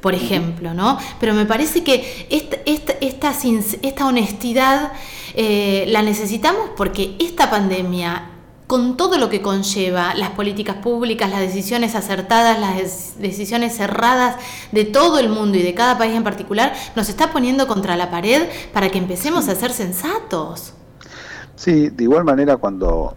por 0.00 0.14
ejemplo, 0.14 0.74
¿no? 0.74 0.98
Pero 1.20 1.32
me 1.32 1.46
parece 1.46 1.82
que 1.82 2.26
esta, 2.28 2.56
esta, 2.66 2.94
esta, 3.82 4.06
honestidad 4.06 4.92
eh, 5.34 5.86
la 5.88 6.02
necesitamos 6.02 6.70
porque 6.76 7.16
esta 7.18 7.48
pandemia 7.48 8.31
con 8.72 8.96
todo 8.96 9.18
lo 9.18 9.28
que 9.28 9.42
conlleva 9.42 10.14
las 10.14 10.30
políticas 10.30 10.76
públicas, 10.76 11.28
las 11.28 11.40
decisiones 11.40 11.94
acertadas, 11.94 12.58
las 12.58 13.20
decisiones 13.20 13.76
cerradas 13.76 14.36
de 14.72 14.86
todo 14.86 15.18
el 15.18 15.28
mundo 15.28 15.58
y 15.58 15.62
de 15.62 15.74
cada 15.74 15.98
país 15.98 16.14
en 16.14 16.24
particular, 16.24 16.72
nos 16.96 17.10
está 17.10 17.34
poniendo 17.34 17.66
contra 17.66 17.98
la 17.98 18.10
pared 18.10 18.48
para 18.72 18.88
que 18.88 18.96
empecemos 18.96 19.46
a 19.50 19.56
ser 19.56 19.72
sensatos. 19.72 20.72
Sí, 21.54 21.90
de 21.90 22.04
igual 22.04 22.24
manera 22.24 22.56
cuando, 22.56 23.14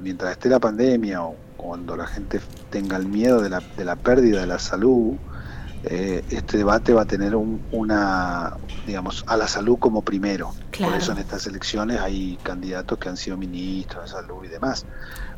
mientras 0.00 0.32
esté 0.32 0.48
la 0.48 0.60
pandemia 0.60 1.22
o 1.22 1.36
cuando 1.58 1.94
la 1.94 2.06
gente 2.06 2.40
tenga 2.70 2.96
el 2.96 3.04
miedo 3.04 3.42
de 3.42 3.50
la, 3.50 3.60
de 3.60 3.84
la 3.84 3.96
pérdida 3.96 4.40
de 4.40 4.46
la 4.46 4.58
salud, 4.58 5.12
eh, 5.86 6.24
este 6.30 6.56
debate 6.56 6.92
va 6.94 7.02
a 7.02 7.04
tener 7.04 7.34
una, 7.36 8.56
digamos, 8.86 9.24
a 9.26 9.36
la 9.36 9.48
salud 9.48 9.78
como 9.78 10.02
primero. 10.02 10.54
Por 10.78 10.94
eso 10.94 11.12
en 11.12 11.18
estas 11.18 11.46
elecciones 11.46 12.00
hay 12.00 12.38
candidatos 12.42 12.98
que 12.98 13.08
han 13.08 13.16
sido 13.16 13.36
ministros 13.36 14.04
de 14.04 14.10
salud 14.10 14.44
y 14.44 14.48
demás, 14.48 14.86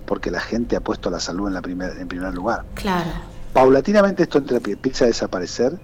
porque 0.07 0.31
la 0.31 0.41
gente 0.41 0.77
ha 0.77 0.81
puesto 0.81 1.09
a 1.09 1.13
la 1.13 1.21
salud 1.21 1.49
en, 1.49 1.55
la 1.55 1.63
primer, 1.63 1.99
en 1.99 2.07
primer 2.09 2.33
lugar. 2.35 2.65
Claro. 2.75 3.11
Paulatinamente 3.53 4.25
esto 4.25 4.39
empieza 4.39 5.05
a 5.05 5.09
desaparecer 5.09 5.79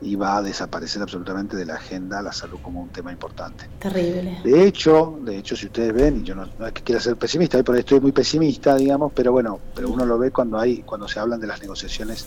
y 0.00 0.16
va 0.16 0.36
a 0.36 0.42
desaparecer 0.42 1.00
absolutamente 1.02 1.56
de 1.56 1.64
la 1.64 1.74
agenda 1.74 2.20
la 2.20 2.32
salud 2.32 2.58
como 2.62 2.82
un 2.82 2.90
tema 2.90 3.10
importante. 3.10 3.66
Terrible. 3.78 4.40
De 4.44 4.66
hecho, 4.66 5.18
de 5.22 5.38
hecho 5.38 5.56
si 5.56 5.66
ustedes 5.66 5.94
ven, 5.94 6.20
y 6.20 6.24
yo 6.24 6.34
no, 6.34 6.44
es 6.44 6.72
que 6.72 6.82
quiera 6.82 7.00
ser 7.00 7.16
pesimista, 7.16 7.62
por 7.62 7.74
ahí 7.74 7.80
estoy 7.80 8.00
muy 8.00 8.12
pesimista, 8.12 8.76
digamos, 8.76 9.12
pero 9.14 9.32
bueno, 9.32 9.58
pero 9.74 9.88
uno 9.88 10.04
lo 10.04 10.18
ve 10.18 10.30
cuando 10.30 10.58
hay 10.58 10.82
cuando 10.82 11.08
se 11.08 11.18
hablan 11.18 11.40
de 11.40 11.46
las 11.46 11.60
negociaciones 11.60 12.26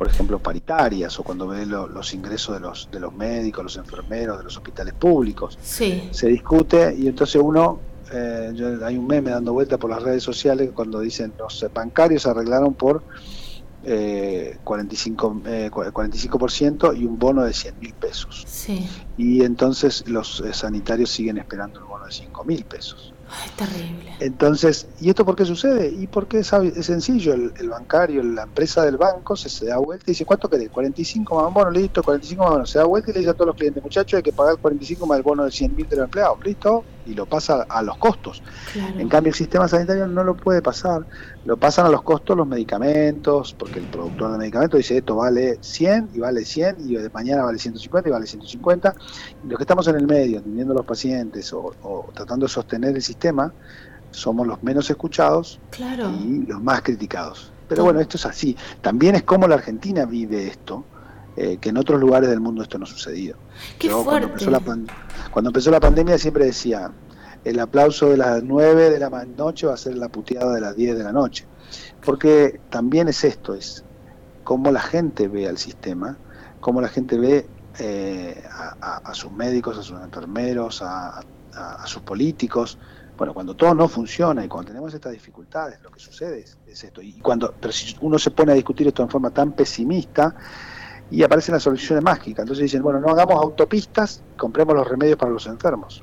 por 0.00 0.08
ejemplo, 0.08 0.38
paritarias 0.38 1.18
o 1.18 1.22
cuando 1.22 1.46
ve 1.46 1.66
los 1.66 2.14
ingresos 2.14 2.54
de 2.54 2.60
los, 2.60 2.88
de 2.90 2.98
los 2.98 3.12
médicos, 3.12 3.62
los 3.62 3.76
enfermeros, 3.76 4.38
de 4.38 4.44
los 4.44 4.56
hospitales 4.56 4.94
públicos. 4.94 5.58
Sí. 5.62 6.08
Se 6.10 6.26
discute 6.28 6.96
y 6.96 7.06
entonces 7.06 7.38
uno, 7.44 7.80
eh, 8.10 8.50
hay 8.82 8.96
un 8.96 9.06
meme 9.06 9.30
dando 9.30 9.52
vuelta 9.52 9.76
por 9.76 9.90
las 9.90 10.02
redes 10.02 10.22
sociales 10.22 10.70
cuando 10.74 11.00
dicen 11.00 11.34
los 11.38 11.66
bancarios 11.74 12.24
arreglaron 12.24 12.72
por 12.72 13.02
eh, 13.84 14.56
45, 14.64 15.42
eh, 15.44 15.70
45% 15.70 16.98
y 16.98 17.04
un 17.04 17.18
bono 17.18 17.44
de 17.44 17.52
100 17.52 17.78
mil 17.78 17.92
pesos. 17.92 18.44
Sí. 18.48 18.88
Y 19.18 19.44
entonces 19.44 20.08
los 20.08 20.40
eh, 20.40 20.54
sanitarios 20.54 21.10
siguen 21.10 21.36
esperando 21.36 21.78
el 21.78 21.84
bono 21.84 22.06
de 22.06 22.12
5 22.12 22.42
mil 22.44 22.64
pesos. 22.64 23.12
Ay, 23.32 23.50
terrible. 23.56 24.16
Entonces, 24.18 24.88
¿y 25.00 25.08
esto 25.08 25.24
por 25.24 25.36
qué 25.36 25.44
sucede? 25.44 25.88
Y 25.88 26.08
porque 26.08 26.40
es, 26.40 26.52
es 26.52 26.86
sencillo, 26.86 27.32
el, 27.32 27.68
bancario, 27.68 28.22
la 28.22 28.42
empresa 28.42 28.84
del 28.84 28.96
banco 28.96 29.36
se, 29.36 29.66
da 29.66 29.78
vuelta 29.78 30.04
y 30.08 30.12
dice, 30.12 30.24
¿cuánto 30.24 30.50
querés? 30.50 30.68
45 30.70 31.42
más 31.42 31.54
bono, 31.54 31.70
listo, 31.70 32.02
45 32.02 32.42
más 32.42 32.52
bono. 32.52 32.66
Se 32.66 32.78
da 32.78 32.84
vuelta 32.84 33.10
y 33.10 33.14
le 33.14 33.20
dice 33.20 33.30
a 33.30 33.34
todos 33.34 33.48
los 33.48 33.56
clientes, 33.56 33.82
muchachos, 33.82 34.16
hay 34.16 34.22
que 34.22 34.32
pagar 34.32 34.56
45 34.56 35.06
más 35.06 35.18
el 35.18 35.22
bono 35.22 35.44
de 35.44 35.52
100 35.52 35.76
mil 35.76 35.88
de 35.88 35.96
los 35.96 36.04
empleados, 36.06 36.38
listo, 36.44 36.84
y 37.06 37.14
lo 37.14 37.26
pasa 37.26 37.66
a 37.68 37.82
los 37.82 37.96
costos. 37.98 38.42
En 38.74 39.08
cambio, 39.08 39.30
el 39.30 39.36
sistema 39.36 39.68
sanitario 39.68 40.06
no 40.06 40.24
lo 40.24 40.36
puede 40.36 40.62
pasar, 40.62 41.06
lo 41.44 41.56
pasan 41.56 41.86
a 41.86 41.88
los 41.88 42.02
costos 42.02 42.36
los 42.36 42.46
medicamentos, 42.46 43.54
porque 43.58 43.78
el 43.78 43.86
productor 43.86 44.32
de 44.32 44.38
medicamentos 44.38 44.78
dice, 44.78 44.98
esto 44.98 45.16
vale 45.16 45.58
100 45.60 46.10
y 46.14 46.18
vale 46.18 46.44
100 46.44 46.76
y 46.80 46.96
de 46.96 47.10
mañana 47.10 47.44
vale 47.44 47.58
150 47.58 48.08
y 48.08 48.12
vale 48.12 48.26
150. 48.26 48.94
Y 49.44 49.48
los 49.48 49.56
que 49.56 49.62
estamos 49.62 49.86
en 49.88 49.96
el 49.96 50.06
medio, 50.06 50.40
atendiendo 50.40 50.72
a 50.72 50.76
los 50.76 50.86
pacientes 50.86 51.52
o, 51.52 51.72
o 51.82 52.10
tratando 52.12 52.46
de 52.46 52.52
sostener 52.52 52.96
el 52.96 53.02
sistema, 53.02 53.20
tema 53.20 53.52
somos 54.10 54.46
los 54.46 54.62
menos 54.62 54.90
escuchados 54.90 55.60
y 56.24 56.46
los 56.46 56.60
más 56.62 56.82
criticados. 56.82 57.52
Pero 57.68 57.84
bueno, 57.84 58.00
esto 58.00 58.16
es 58.16 58.26
así. 58.26 58.56
También 58.80 59.14
es 59.14 59.22
como 59.22 59.46
la 59.46 59.54
Argentina 59.54 60.04
vive 60.04 60.48
esto, 60.48 60.84
eh, 61.42 61.56
que 61.58 61.70
en 61.70 61.78
otros 61.78 61.98
lugares 61.98 62.28
del 62.28 62.38
mundo 62.38 62.62
esto 62.62 62.76
no 62.76 62.84
ha 62.84 62.86
sucedido. 62.86 63.38
Cuando 64.04 64.26
empezó, 64.26 64.50
la 64.50 64.60
cuando 64.60 65.48
empezó 65.48 65.70
la 65.70 65.80
pandemia 65.80 66.18
siempre 66.18 66.44
decía, 66.44 66.92
el 67.44 67.58
aplauso 67.60 68.10
de 68.10 68.18
las 68.18 68.42
9 68.42 68.90
de 68.90 68.98
la 68.98 69.08
noche 69.24 69.66
va 69.66 69.72
a 69.72 69.78
ser 69.78 69.96
la 69.96 70.10
puteada 70.10 70.52
de 70.52 70.60
las 70.60 70.76
10 70.76 70.98
de 70.98 71.02
la 71.02 71.12
noche. 71.12 71.46
Porque 72.04 72.60
también 72.68 73.08
es 73.08 73.24
esto, 73.24 73.54
es 73.54 73.84
cómo 74.44 74.70
la 74.70 74.82
gente 74.82 75.28
ve 75.28 75.48
al 75.48 75.56
sistema, 75.56 76.18
cómo 76.60 76.82
la 76.82 76.88
gente 76.88 77.16
ve 77.16 77.46
eh, 77.78 78.44
a, 78.50 79.14
sus 79.14 79.32
médicos, 79.32 79.78
a 79.78 79.82
sus 79.82 79.98
enfermeros, 79.98 80.82
a 80.82 81.22
sus 81.86 82.02
políticos, 82.02 82.76
bueno, 83.20 83.34
cuando 83.34 83.54
todo 83.54 83.74
no 83.74 83.86
funciona 83.86 84.42
y 84.42 84.48
cuando 84.48 84.68
tenemos 84.68 84.94
estas 84.94 85.12
dificultades, 85.12 85.78
lo 85.82 85.90
que 85.90 86.00
sucede 86.00 86.40
es, 86.40 86.84
esto. 86.84 87.02
Y 87.02 87.20
cuando, 87.20 87.52
pero 87.60 87.70
si 87.70 87.94
uno 88.00 88.18
se 88.18 88.30
pone 88.30 88.52
a 88.52 88.54
discutir 88.54 88.88
esto 88.88 89.02
en 89.02 89.10
forma 89.10 89.28
tan 89.30 89.52
pesimista, 89.52 90.34
y 91.10 91.22
aparecen 91.22 91.54
las 91.54 91.62
soluciones 91.62 92.04
mágicas. 92.04 92.44
Entonces 92.44 92.64
dicen, 92.64 92.82
bueno, 92.82 93.00
no 93.00 93.08
hagamos 93.08 93.36
autopistas, 93.36 94.22
compremos 94.36 94.74
los 94.74 94.86
remedios 94.86 95.18
para 95.18 95.32
los 95.32 95.46
enfermos. 95.46 96.02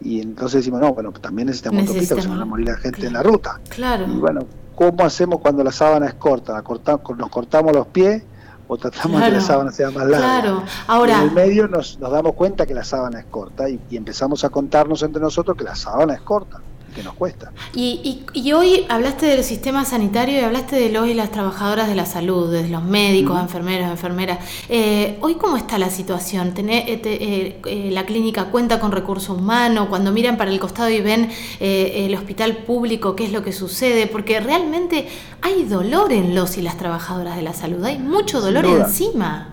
Y 0.00 0.20
entonces 0.20 0.60
decimos, 0.60 0.80
no, 0.80 0.94
bueno, 0.94 1.12
también 1.12 1.46
necesitamos, 1.46 1.80
autopistas, 1.82 2.08
porque 2.10 2.22
se 2.22 2.28
van 2.28 2.40
a 2.40 2.44
morir 2.44 2.68
la 2.68 2.76
gente 2.76 3.06
en 3.06 3.12
la 3.12 3.22
ruta. 3.22 3.60
Claro. 3.68 4.06
Y 4.06 4.16
bueno, 4.16 4.46
¿cómo 4.74 5.04
hacemos 5.04 5.40
cuando 5.40 5.62
la 5.62 5.72
sábana 5.72 6.06
es 6.06 6.14
corta? 6.14 6.62
nos 6.62 7.30
cortamos 7.30 7.72
los 7.72 7.86
pies 7.88 8.24
o 8.66 8.76
tratamos 8.78 9.20
de 9.20 9.26
que 9.26 9.32
la 9.32 9.40
sábana 9.40 9.70
sea 9.70 9.90
más 9.90 10.06
larga. 10.06 10.40
Claro, 10.40 10.62
ahora. 10.86 11.18
en 11.18 11.28
el 11.28 11.30
medio 11.32 11.68
nos, 11.68 11.98
nos 11.98 12.10
damos 12.10 12.34
cuenta 12.34 12.66
que 12.66 12.74
la 12.74 12.84
sábana 12.84 13.20
es 13.20 13.26
corta 13.26 13.68
y, 13.68 13.78
y, 13.90 13.96
empezamos 13.96 14.44
a 14.44 14.48
contarnos 14.48 15.02
entre 15.02 15.20
nosotros 15.20 15.56
que 15.56 15.64
la 15.64 15.76
sábana 15.76 16.14
es 16.14 16.22
corta 16.22 16.60
que 16.92 17.02
nos 17.02 17.14
cuesta. 17.14 17.52
Y, 17.74 18.22
y, 18.34 18.52
hoy 18.52 18.86
hablaste 18.88 19.26
del 19.26 19.44
sistema 19.44 19.84
sanitario 19.84 20.36
y 20.36 20.40
hablaste 20.40 20.76
de 20.76 20.90
los 20.90 21.08
y 21.08 21.14
las 21.14 21.30
trabajadoras 21.30 21.88
de 21.88 21.94
la 21.94 22.06
salud, 22.06 22.52
de 22.52 22.68
los 22.68 22.82
médicos, 22.82 23.40
enfermeros, 23.40 23.90
enfermeras. 23.90 24.38
Eh, 24.68 25.18
hoy, 25.20 25.34
¿cómo 25.36 25.56
está 25.56 25.78
la 25.78 25.90
situación? 25.90 26.52
Eh, 26.56 27.00
eh, 27.04 27.90
¿La 27.92 28.04
clínica 28.04 28.46
cuenta 28.46 28.78
con 28.78 28.92
recursos 28.92 29.36
humanos? 29.36 29.88
Cuando 29.88 30.12
miran 30.12 30.36
para 30.36 30.50
el 30.50 30.60
costado 30.60 30.90
y 30.90 31.00
ven 31.00 31.30
el 31.60 32.14
hospital 32.14 32.58
público, 32.58 33.16
¿qué 33.16 33.24
es 33.24 33.32
lo 33.32 33.42
que 33.42 33.52
sucede? 33.52 34.06
Porque 34.06 34.40
realmente 34.40 35.08
hay 35.40 35.64
dolor 35.64 36.12
en 36.12 36.34
los 36.34 36.58
y 36.58 36.62
las 36.62 36.76
trabajadoras 36.76 37.36
de 37.36 37.42
la 37.42 37.54
salud, 37.54 37.82
hay 37.84 37.98
mucho 37.98 38.40
dolor 38.40 38.64
encima. 38.66 39.48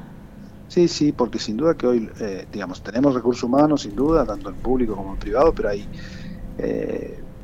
Sí, 0.67 0.88
sí, 0.88 1.12
porque 1.12 1.39
sin 1.39 1.58
duda 1.58 1.75
que 1.75 1.88
hoy, 1.88 2.10
digamos, 2.52 2.84
tenemos 2.84 3.15
recursos 3.15 3.43
humanos, 3.43 3.82
sin 3.82 3.95
duda, 3.95 4.25
tanto 4.25 4.49
en 4.49 4.56
público 4.56 4.95
como 4.95 5.13
en 5.13 5.19
privado, 5.19 5.54
pero 5.54 5.69
hay 5.69 5.88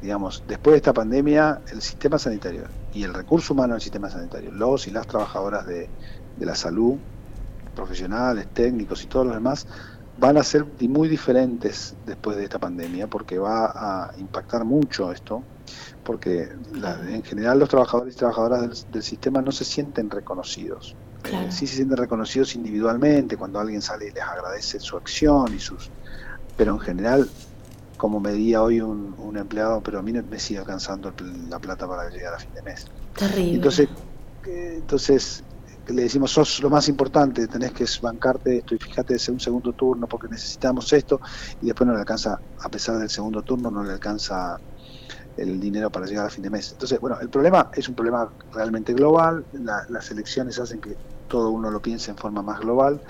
digamos, 0.05 0.43
después 0.47 0.73
de 0.73 0.77
esta 0.77 0.93
pandemia, 0.93 1.61
el 1.71 1.81
sistema 1.81 2.19
sanitario 2.19 2.65
y 2.93 3.01
el 3.01 3.13
recurso 3.13 3.55
humano 3.55 3.73
del 3.73 3.81
sistema 3.81 4.07
sanitario, 4.07 4.51
los 4.51 4.85
y 4.85 4.91
las 4.91 5.07
trabajadoras 5.07 5.65
de, 5.65 5.89
la 6.39 6.53
salud, 6.53 6.97
profesionales, 7.75 8.45
técnicos 8.53 9.03
y 9.03 9.07
todos 9.07 9.25
los 9.25 9.33
demás, 9.33 9.65
van 10.19 10.37
a 10.37 10.43
ser 10.43 10.67
muy 10.81 11.07
diferentes 11.07 11.95
después 12.05 12.37
de 12.37 12.43
esta 12.43 12.59
pandemia, 12.59 13.07
porque 13.07 13.39
va 13.39 13.65
a 13.65 14.11
impactar 14.19 14.63
mucho 14.63 15.11
esto, 15.11 15.41
porque 16.03 16.49
en 17.09 17.23
general 17.23 17.57
los 17.57 17.69
trabajadores 17.69 18.13
y 18.13 18.17
trabajadoras 18.17 18.85
del, 18.91 19.01
sistema 19.01 19.41
no 19.41 19.51
se 19.51 19.65
sienten 19.65 20.11
reconocidos. 20.11 20.95
Eh, 21.23 21.47
sí 21.49 21.65
se 21.65 21.77
sienten 21.77 21.97
reconocidos 21.97 22.53
individualmente, 22.53 23.37
cuando 23.37 23.59
alguien 23.59 23.81
sale 23.81 24.09
y 24.09 24.11
les 24.11 24.23
agradece 24.23 24.79
su 24.79 24.97
acción 24.97 25.51
y 25.55 25.59
sus... 25.59 25.89
Pero 26.55 26.73
en 26.73 26.79
general 26.79 27.27
como 28.05 28.19
medía 28.19 28.61
hoy 28.61 28.81
un, 28.81 29.35
empleado, 29.35 29.81
pero 29.81 29.97
a 29.97 30.03
mí 30.03 30.13
me 30.13 30.39
sigue 30.39 30.59
alcanzando 30.59 31.11
la 31.49 31.57
plata 31.57 31.87
para 31.87 32.07
llegar 32.07 32.35
a 32.35 32.37
fin 32.37 32.53
de 32.53 32.61
mes. 32.61 32.85
Terrible. 33.17 33.55
Entonces, 33.55 33.89
entonces 34.45 35.43
le 35.87 36.03
decimos, 36.03 36.29
sos 36.29 36.61
lo 36.61 36.69
más 36.69 36.87
importante, 36.87 37.47
tenés 37.47 37.71
que 37.71 37.83
bancarte 38.03 38.57
esto 38.57 38.75
y 38.75 38.77
fíjate 38.77 39.15
de 39.15 39.31
un 39.31 39.39
segundo 39.39 39.73
turno 39.73 40.05
porque 40.05 40.27
necesitamos 40.27 40.93
esto 40.93 41.19
y 41.63 41.65
después 41.65 41.87
no 41.87 41.93
le 41.93 41.99
alcanza, 42.01 42.39
a 42.59 42.69
pesar 42.69 42.99
del 42.99 43.09
segundo 43.09 43.41
turno, 43.41 43.71
no 43.71 43.83
le 43.83 43.93
alcanza 43.93 44.59
el 45.35 45.59
dinero 45.59 45.89
para 45.89 46.05
llegar 46.05 46.27
a 46.27 46.29
fin 46.29 46.43
de 46.43 46.51
mes. 46.51 46.73
Entonces, 46.73 46.99
bueno, 46.99 47.19
el 47.19 47.29
problema 47.29 47.71
es 47.73 47.89
un 47.89 47.95
problema 47.95 48.29
realmente 48.53 48.93
global, 48.93 49.43
las 49.89 50.11
elecciones 50.11 50.59
hacen 50.59 50.79
que 50.79 50.95
todo 51.27 51.49
uno 51.49 51.71
lo 51.71 51.81
piense 51.81 52.11
en 52.11 52.17
forma 52.17 52.43
más 52.43 52.59
global 52.59 53.01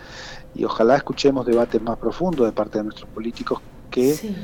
y 0.53 0.63
ojalá 0.63 0.95
escuchemos 0.95 1.45
debates 1.45 1.81
más 1.81 1.97
profundos 1.97 2.45
de 2.45 2.53
parte 2.53 2.77
de 2.77 2.85
nuestros 2.85 3.09
políticos 3.09 3.59
que 3.91 4.35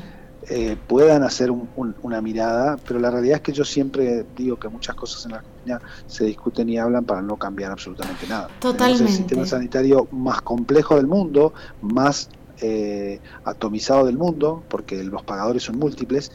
eh, 0.48 0.76
puedan 0.88 1.22
hacer 1.22 1.52
una 1.52 2.20
mirada, 2.20 2.76
pero 2.86 2.98
la 2.98 3.10
realidad 3.10 3.36
es 3.36 3.42
que 3.42 3.52
yo 3.52 3.64
siempre 3.64 4.26
digo 4.36 4.58
que 4.58 4.68
muchas 4.68 4.96
cosas 4.96 5.24
en 5.24 5.32
la 5.32 5.38
Argentina 5.38 5.80
se 6.06 6.24
discuten 6.24 6.68
y 6.68 6.78
hablan 6.78 7.04
para 7.04 7.22
no 7.22 7.36
cambiar 7.36 7.70
absolutamente 7.70 8.26
nada. 8.26 8.48
Totalmente. 8.58 9.04
Es 9.04 9.10
el 9.10 9.16
sistema 9.16 9.46
sanitario 9.46 10.08
más 10.10 10.42
complejo 10.42 10.96
del 10.96 11.06
mundo, 11.06 11.54
más 11.80 12.28
eh, 12.60 13.20
atomizado 13.44 14.06
del 14.06 14.18
mundo, 14.18 14.64
porque 14.68 15.04
los 15.04 15.22
pagadores 15.22 15.62
son 15.62 15.78
múltiples, 15.78 16.32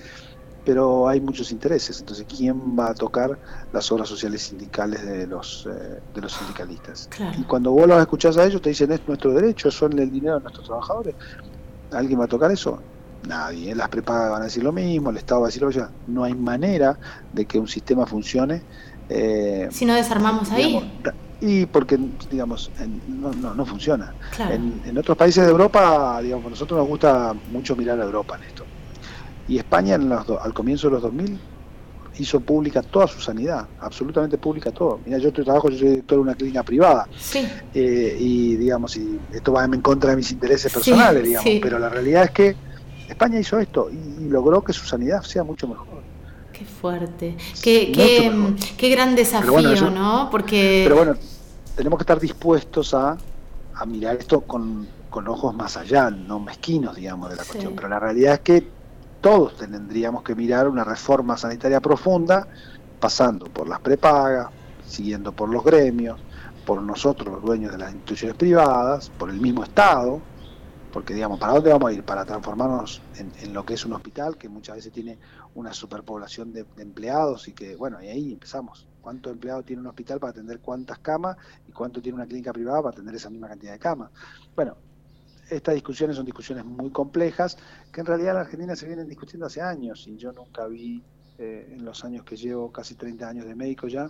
pero 0.63 1.10
hay 1.10 1.20
muchos 1.20 1.52
intereses. 1.52 2.00
Entonces, 2.00 2.26
¿quién 2.30 2.78
va 2.80 2.91
a 2.91 2.93
tocar 2.93 3.38
las 3.74 3.91
obras 3.91 4.08
sociales 4.08 4.41
sindicales 4.43 5.06
de 5.06 5.28
los, 5.28 5.67
eh, 5.70 6.00
de 6.15 6.22
los 6.22 6.32
sindicalistas? 6.32 7.10
Y 7.38 7.43
cuando 7.43 7.72
vos 7.72 7.88
los 7.88 8.00
escuchás 8.00 8.38
a 8.38 8.46
ellos, 8.46 8.62
te 8.62 8.70
dicen, 8.70 8.89
es 8.93 9.02
nuestro 9.06 9.34
derecho, 9.34 9.70
son 9.70 10.00
el 10.00 10.10
dinero 10.10 10.36
de 10.36 10.41
nuestros 10.43 10.65
trabajadores. 10.65 11.13
¿Alguien 11.91 12.22
va 12.22 12.26
a 12.26 12.30
tocar 12.30 12.52
eso? 12.52 12.80
Nadie. 13.25 13.75
Las 13.75 13.89
prepagas 13.89 14.32
van 14.32 14.41
a 14.41 14.45
decir 14.45 14.63
lo 14.63 14.71
mismo, 14.71 15.10
el 15.10 15.17
Estado 15.17 15.41
va 15.41 15.47
a 15.47 15.49
decir 15.49 15.62
lo 15.62 15.69
mismo. 15.69 15.88
No 16.08 16.23
hay 16.23 16.34
manera 16.34 16.97
de 17.34 17.45
que 17.45 17.60
un 17.60 17.67
sistema 17.67 18.06
funcione. 18.06 18.62
Eh, 19.10 19.67
si 19.71 19.86
no 19.86 19.93
desarmamos 19.93 20.51
ahí. 20.51 20.91
Y 21.39 21.67
porque, 21.67 21.99
digamos, 22.32 22.71
no, 23.08 23.32
no, 23.32 23.53
no 23.53 23.65
funciona. 23.65 24.13
En, 24.39 24.97
otros 24.97 25.15
países 25.15 25.43
de 25.45 25.51
Europa, 25.51 26.19
digamos, 26.21 26.47
a 26.47 26.49
nosotros 26.49 26.80
nos 26.80 26.88
gusta 26.88 27.36
mucho 27.51 27.75
mirar 27.75 27.99
a 28.01 28.03
Europa 28.03 28.38
en 28.38 28.43
esto. 28.43 28.65
Y 29.47 29.58
España 29.58 29.95
en 29.95 30.12
al 30.12 30.53
comienzo 30.53 30.88
de 30.88 30.93
los 30.93 31.03
2000 31.03 31.39
hizo 32.19 32.39
pública 32.39 32.82
toda 32.82 33.08
su 33.08 33.19
sanidad, 33.19 33.67
absolutamente 33.80 34.38
pública 34.38 34.71
todo. 34.71 34.99
Mira, 35.06 35.17
yo 35.19 35.32
trabajo, 35.32 35.69
yo 35.69 35.77
soy 35.77 35.89
director 35.89 36.17
de 36.17 36.21
una 36.21 36.36
clínica 36.36 36.63
privada. 36.63 37.08
Sí. 37.17 37.47
Eh, 37.73 38.17
y 38.19 38.56
digamos, 38.56 38.97
y 38.97 39.19
esto 39.32 39.53
va 39.53 39.65
en 39.65 39.82
contra 39.82 40.12
de 40.12 40.15
mis 40.15 40.32
intereses 40.32 40.71
personales, 40.71 41.23
digamos, 41.23 41.51
pero 41.62 41.80
la 41.80 41.89
realidad 41.89 42.23
es 42.23 42.32
que 42.32 42.56
España 43.08 43.39
hizo 43.39 43.60
esto 43.60 43.89
y, 43.89 44.28
logró 44.28 44.63
que 44.63 44.74
su 44.74 44.86
sanidad 44.86 45.22
sea 45.22 45.43
mucho 45.43 45.67
mejor. 45.67 46.02
Qué 46.52 46.65
fuerte, 46.65 47.38
qué, 47.62 47.91
qué, 47.91 48.56
qué, 48.78 48.89
gran 48.89 49.15
desafío, 49.15 49.91
¿no? 49.91 50.30
Porque... 50.32 50.82
Pero 50.86 50.96
bueno, 50.96 51.15
tenemos 51.76 52.00
que 52.00 52.04
estar 52.04 52.20
dispuestos 52.20 52.93
a, 52.96 53.15
a 53.76 53.86
mirar 53.86 54.15
esto 54.15 54.41
con, 54.41 54.88
con, 55.10 55.28
ojos 55.28 55.54
más 55.54 55.78
allá, 55.78 56.10
no 56.10 56.39
mezquinos, 56.39 56.96
digamos, 56.96 57.30
de 57.30 57.36
la 57.36 57.43
cuestión. 57.43 57.74
Pero 57.76 57.88
la 57.88 58.00
realidad 58.00 58.34
es 58.34 58.39
que 58.39 58.67
todos 59.22 59.56
tendríamos 59.58 60.24
que 60.24 60.34
mirar 60.34 60.67
una 60.67 60.84
reforma 60.84 61.38
sanitaria 61.38 61.80
profunda, 61.80 62.48
pasando 63.00 63.46
por 63.46 63.67
las 63.67 63.80
prepagas, 63.80 64.48
siguiendo 64.88 65.32
por 65.32 65.50
los 65.50 65.63
gremios, 65.63 66.20
por 66.65 66.82
nosotros 66.82 67.34
los 67.34 67.41
dueños 67.43 67.72
de 67.72 67.78
las 67.78 67.91
instituciones 67.91 68.36
privadas, 68.36 69.12
por 69.17 69.30
el 69.30 69.39
mismo 69.39 69.63
Estado, 69.63 70.22
porque 70.97 71.13
digamos, 71.13 71.39
¿para 71.39 71.53
dónde 71.53 71.69
vamos 71.69 71.91
a 71.91 71.93
ir? 71.93 72.03
Para 72.03 72.25
transformarnos 72.25 73.03
en, 73.19 73.53
lo 73.53 73.63
que 73.63 73.75
es 73.75 73.86
un 73.86 73.93
hospital 73.93 74.36
que 74.36 74.49
muchas 74.49 74.77
veces 74.77 74.91
tiene 74.91 75.19
una 75.53 75.71
superpoblación 75.71 76.51
de, 76.51 76.65
empleados 76.77 77.47
y 77.47 77.53
que, 77.53 77.75
bueno, 77.75 78.01
y 78.01 78.07
ahí 78.07 78.33
empezamos. 78.33 78.88
¿Cuánto 78.99 79.29
empleado 79.29 79.62
tiene 79.62 79.83
un 79.83 79.88
hospital 79.89 80.19
para 80.19 80.31
atender 80.31 80.60
cuántas 80.60 80.97
camas 80.97 81.38
y 81.67 81.71
cuánto 81.71 82.01
tiene 82.01 82.15
una 82.15 82.25
clínica 82.25 82.51
privada 82.51 82.81
para 82.81 82.93
atender 82.93 83.13
esa 83.13 83.29
misma 83.29 83.47
cantidad 83.47 83.73
de 83.73 83.77
camas? 83.77 84.10
Bueno, 84.55 84.75
estas 85.51 85.75
discusiones 85.75 86.15
son 86.15 86.25
discusiones 86.25 86.65
muy 86.65 86.89
complejas 86.89 87.60
que 87.93 88.01
en 88.01 88.07
realidad 88.07 88.29
en 88.29 88.36
la 88.38 88.41
Argentina 88.41 88.75
se 88.75 88.88
vienen 88.88 89.07
discutiendo 89.07 89.45
hace 89.45 89.62
años 89.62 90.07
y 90.07 90.17
yo 90.17 90.31
nunca 90.31 90.65
vi 90.65 91.03
eh, 91.38 91.73
en 91.73 91.86
los 91.86 92.03
años 92.05 92.23
que 92.23 92.36
llevo, 92.36 92.71
casi 92.71 92.95
30 92.95 93.29
años 93.29 93.45
de 93.45 93.53
médico 93.53 93.88
ya, 93.88 94.10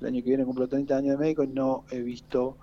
el 0.00 0.06
año 0.06 0.22
que 0.22 0.30
viene 0.30 0.46
cumplo 0.46 0.66
30 0.66 0.96
años 0.96 1.10
de 1.10 1.22
médico 1.22 1.42
y 1.42 1.48
no 1.48 1.84
he 1.90 2.00
visto 2.00 2.56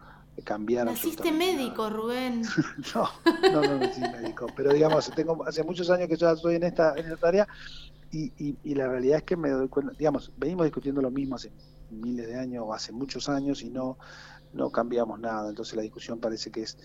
cambiar 0.43 0.85
¿Naciste 0.85 1.31
médico, 1.31 1.89
Rubén? 1.89 2.41
no, 2.95 3.09
no, 3.51 3.61
no 3.61 3.77
nací 3.79 4.01
médico, 4.01 4.47
pero 4.55 4.73
digamos, 4.73 5.09
tengo 5.11 5.45
hace 5.45 5.63
muchos 5.63 5.89
años 5.89 6.07
que 6.07 6.15
yo 6.15 6.29
estoy 6.31 6.55
en 6.55 6.63
esta, 6.63 6.93
en 6.95 7.11
esta 7.11 7.27
área 7.27 7.47
y, 8.11 8.31
y, 8.63 8.75
la 8.75 8.87
realidad 8.87 9.17
es 9.17 9.23
que 9.23 9.37
me 9.37 9.49
doy 9.49 9.67
cuenta, 9.67 9.93
digamos, 9.97 10.31
venimos 10.37 10.65
discutiendo 10.65 11.01
lo 11.01 11.11
mismo 11.11 11.35
hace 11.35 11.51
miles 11.91 12.27
de 12.27 12.39
años 12.39 12.63
o 12.65 12.73
hace 12.73 12.91
muchos 12.91 13.29
años 13.29 13.61
y 13.61 13.69
no, 13.69 13.97
no 14.53 14.71
cambiamos 14.71 15.19
nada, 15.19 15.49
entonces 15.49 15.75
la 15.75 15.83
discusión 15.83 16.19
parece 16.19 16.51
que 16.51 16.63
es 16.63 16.77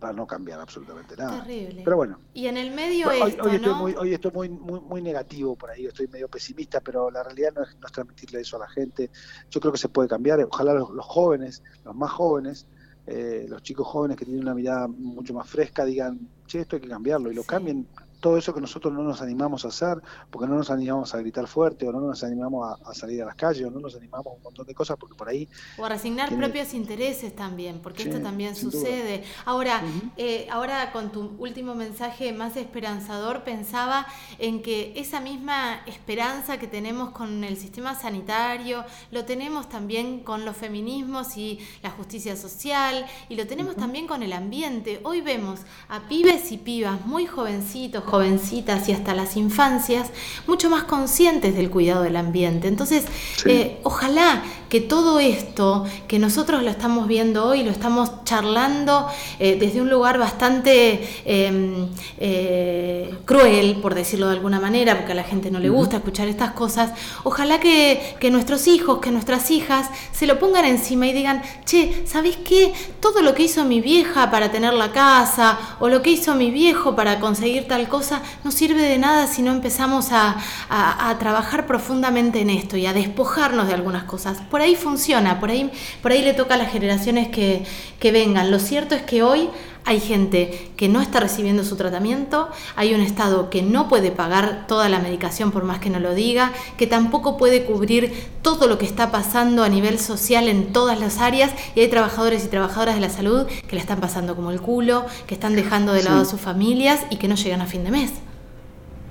para 0.00 0.12
no 0.12 0.26
cambiar 0.26 0.60
absolutamente 0.60 1.16
nada. 1.16 1.42
Terrible. 1.42 1.82
Pero 1.84 1.96
bueno. 1.96 2.18
Y 2.34 2.46
en 2.46 2.56
el 2.56 2.70
medio 2.70 3.08
hoy, 3.08 3.30
estoy, 3.30 3.58
muy, 3.58 3.94
hoy 3.94 4.14
estoy 4.14 4.30
muy, 4.30 4.48
muy, 4.48 4.80
muy 4.80 5.02
negativo 5.02 5.56
por 5.56 5.70
ahí, 5.70 5.86
estoy 5.86 6.06
medio 6.08 6.28
pesimista, 6.28 6.80
pero 6.80 7.10
la 7.10 7.22
realidad 7.22 7.52
no 7.54 7.62
es, 7.62 7.76
no 7.80 7.86
es 7.86 7.92
transmitirle 7.92 8.40
eso 8.40 8.56
a 8.56 8.60
la 8.60 8.68
gente. 8.68 9.10
Yo 9.50 9.60
creo 9.60 9.72
que 9.72 9.78
se 9.78 9.88
puede 9.88 10.08
cambiar. 10.08 10.40
Ojalá 10.40 10.74
los, 10.74 10.90
los 10.90 11.06
jóvenes, 11.06 11.62
los 11.84 11.94
más 11.94 12.10
jóvenes, 12.10 12.66
eh, 13.06 13.46
los 13.48 13.62
chicos 13.62 13.86
jóvenes 13.86 14.16
que 14.16 14.24
tienen 14.24 14.42
una 14.42 14.54
mirada 14.54 14.88
mucho 14.88 15.32
más 15.32 15.48
fresca 15.48 15.84
digan, 15.84 16.28
che, 16.46 16.60
esto 16.60 16.76
hay 16.76 16.82
que 16.82 16.88
cambiarlo, 16.88 17.30
y 17.30 17.34
lo 17.34 17.44
cambien 17.44 17.86
todo 18.20 18.36
eso 18.36 18.54
que 18.54 18.60
nosotros 18.60 18.92
no 18.92 19.02
nos 19.02 19.20
animamos 19.20 19.64
a 19.64 19.68
hacer, 19.68 20.00
porque 20.30 20.48
no 20.48 20.56
nos 20.56 20.70
animamos 20.70 21.14
a 21.14 21.18
gritar 21.18 21.46
fuerte, 21.46 21.86
o 21.86 21.92
no 21.92 22.00
nos 22.00 22.22
animamos 22.24 22.78
a, 22.84 22.94
salir 22.94 23.22
a 23.22 23.26
las 23.26 23.34
calles, 23.34 23.66
o 23.66 23.70
no 23.70 23.80
nos 23.80 23.94
animamos 23.94 24.26
a 24.26 24.36
un 24.36 24.42
montón 24.42 24.66
de 24.66 24.74
cosas, 24.74 24.96
porque 24.98 25.14
por 25.14 25.28
ahí... 25.28 25.48
O 25.78 25.84
a 25.84 25.88
resignar 25.88 26.34
propios 26.34 26.74
intereses 26.74 27.34
también, 27.34 27.80
porque 27.82 28.04
esto 28.04 28.20
también 28.20 28.56
sucede. 28.56 29.24
Ahora, 29.44 29.82
eh, 30.16 30.46
ahora 30.50 30.92
con 30.92 31.12
tu 31.12 31.36
último 31.38 31.74
mensaje 31.74 32.32
más 32.32 32.56
esperanzador, 32.56 33.44
pensaba 33.44 34.06
en 34.38 34.62
que 34.62 34.92
esa 34.96 35.20
misma 35.20 35.80
esperanza 35.86 36.58
que 36.58 36.66
tenemos 36.66 37.10
con 37.10 37.44
el 37.44 37.56
sistema 37.56 37.94
sanitario, 37.94 38.84
lo 39.10 39.24
tenemos 39.24 39.68
también 39.68 40.20
con 40.20 40.44
los 40.44 40.56
feminismos 40.56 41.36
y 41.36 41.58
la 41.82 41.90
justicia 41.90 42.36
social, 42.36 43.06
y 43.28 43.36
lo 43.36 43.46
tenemos 43.46 43.76
también 43.76 44.06
con 44.06 44.22
el 44.22 44.32
ambiente. 44.32 45.00
Hoy 45.04 45.20
vemos 45.20 45.60
a 45.88 46.08
pibes 46.08 46.52
y 46.52 46.58
pibas 46.58 47.04
muy 47.06 47.26
jovencitos, 47.26 48.04
jovencitas 48.06 48.88
y 48.88 48.92
hasta 48.92 49.14
las 49.14 49.36
infancias 49.36 50.08
mucho 50.46 50.70
más 50.70 50.84
conscientes 50.84 51.54
del 51.54 51.70
cuidado 51.70 52.02
del 52.02 52.16
ambiente. 52.16 52.68
Entonces, 52.68 53.04
eh, 53.44 53.78
ojalá 53.82 54.42
que 54.68 54.80
todo 54.80 55.20
esto 55.20 55.84
que 56.08 56.18
nosotros 56.18 56.62
lo 56.62 56.70
estamos 56.70 57.06
viendo 57.06 57.44
hoy, 57.44 57.62
lo 57.62 57.70
estamos 57.70 58.24
charlando 58.24 59.06
eh, 59.38 59.56
desde 59.58 59.80
un 59.80 59.90
lugar 59.90 60.18
bastante 60.18 61.08
em, 61.24 61.88
eh, 62.18 63.14
cruel, 63.24 63.76
por 63.80 63.94
decirlo 63.94 64.26
de 64.26 64.32
alguna 64.32 64.60
manera, 64.60 64.96
porque 64.96 65.12
a 65.12 65.14
la 65.14 65.24
gente 65.24 65.50
no 65.50 65.58
le 65.60 65.68
gusta 65.68 65.98
escuchar 65.98 66.28
estas 66.28 66.52
cosas, 66.52 66.92
ojalá 67.24 67.60
que, 67.60 68.16
que 68.18 68.30
nuestros 68.30 68.66
hijos, 68.66 68.98
que 68.98 69.10
nuestras 69.10 69.50
hijas 69.50 69.88
se 70.12 70.26
lo 70.26 70.38
pongan 70.38 70.64
encima 70.64 71.06
y 71.06 71.12
digan, 71.12 71.42
che, 71.64 72.04
¿sabéis 72.06 72.36
qué? 72.36 72.72
Todo 73.00 73.22
lo 73.22 73.34
que 73.34 73.44
hizo 73.44 73.64
mi 73.64 73.80
vieja 73.80 74.30
para 74.30 74.50
tener 74.50 74.74
la 74.74 74.92
casa, 74.92 75.58
o 75.80 75.88
lo 75.88 76.02
que 76.02 76.10
hizo 76.10 76.34
mi 76.34 76.50
viejo 76.50 76.96
para 76.96 77.20
conseguir 77.20 77.68
tal 77.68 77.88
cosa, 77.88 77.95
no 78.44 78.50
sirve 78.50 78.82
de 78.82 78.98
nada 78.98 79.26
si 79.26 79.42
no 79.42 79.52
empezamos 79.52 80.12
a, 80.12 80.36
a 80.68 81.18
trabajar 81.18 81.66
profundamente 81.66 82.40
en 82.40 82.50
esto 82.50 82.76
y 82.76 82.86
a 82.86 82.92
despojarnos 82.92 83.68
de 83.68 83.74
algunas 83.74 84.04
cosas 84.04 84.38
por 84.50 84.60
ahí 84.60 84.76
funciona, 84.76 85.40
por 85.40 85.50
ahí, 85.50 85.70
por 86.02 86.12
ahí 86.12 86.22
le 86.22 86.34
toca 86.34 86.54
a 86.54 86.56
las 86.56 86.72
generaciones 86.72 87.28
que, 87.28 87.64
que 87.98 88.12
vengan. 88.12 88.50
Lo 88.50 88.58
cierto 88.58 88.94
es 88.94 89.02
que 89.02 89.22
hoy 89.22 89.50
hay 89.86 90.00
gente 90.00 90.70
que 90.76 90.88
no 90.88 91.00
está 91.00 91.20
recibiendo 91.20 91.64
su 91.64 91.76
tratamiento, 91.76 92.48
hay 92.74 92.92
un 92.92 93.00
Estado 93.00 93.50
que 93.50 93.62
no 93.62 93.88
puede 93.88 94.10
pagar 94.10 94.66
toda 94.66 94.88
la 94.88 94.98
medicación 94.98 95.52
por 95.52 95.62
más 95.62 95.78
que 95.78 95.90
no 95.90 96.00
lo 96.00 96.12
diga, 96.12 96.52
que 96.76 96.88
tampoco 96.88 97.38
puede 97.38 97.64
cubrir 97.64 98.12
todo 98.42 98.66
lo 98.66 98.78
que 98.78 98.84
está 98.84 99.12
pasando 99.12 99.62
a 99.62 99.68
nivel 99.68 100.00
social 100.00 100.48
en 100.48 100.72
todas 100.72 100.98
las 100.98 101.18
áreas 101.18 101.52
y 101.76 101.80
hay 101.80 101.88
trabajadores 101.88 102.44
y 102.44 102.48
trabajadoras 102.48 102.96
de 102.96 103.00
la 103.00 103.10
salud 103.10 103.46
que 103.46 103.76
la 103.76 103.80
están 103.80 104.00
pasando 104.00 104.34
como 104.34 104.50
el 104.50 104.60
culo, 104.60 105.06
que 105.28 105.34
están 105.34 105.54
dejando 105.54 105.92
de 105.92 106.02
lado 106.02 106.22
a 106.22 106.24
sus 106.24 106.40
familias 106.40 107.02
y 107.10 107.16
que 107.16 107.28
no 107.28 107.36
llegan 107.36 107.60
a 107.60 107.66
fin 107.66 107.84
de 107.84 107.92
mes. 107.92 108.10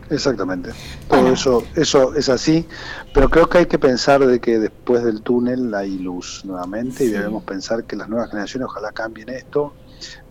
Exactamente. 0.10 0.72
Todo 1.10 1.30
eso, 1.30 1.64
eso 1.76 2.14
es 2.16 2.28
así, 2.28 2.68
pero 3.14 3.30
creo 3.30 3.48
que 3.48 3.60
hay 3.60 3.66
que 3.66 3.80
pensar 3.80 4.24
de 4.26 4.40
que 4.40 4.60
después 4.60 5.04
del 5.06 5.22
túnel 5.22 5.74
hay 5.74 5.98
luz 5.98 6.44
nuevamente 6.44 7.06
y 7.06 7.08
debemos 7.08 7.44
pensar 7.44 7.86
que 7.86 7.96
las 7.96 8.10
nuevas 8.10 8.30
generaciones 8.30 8.68
ojalá 8.68 8.92
cambien 8.92 9.30
esto 9.30 9.74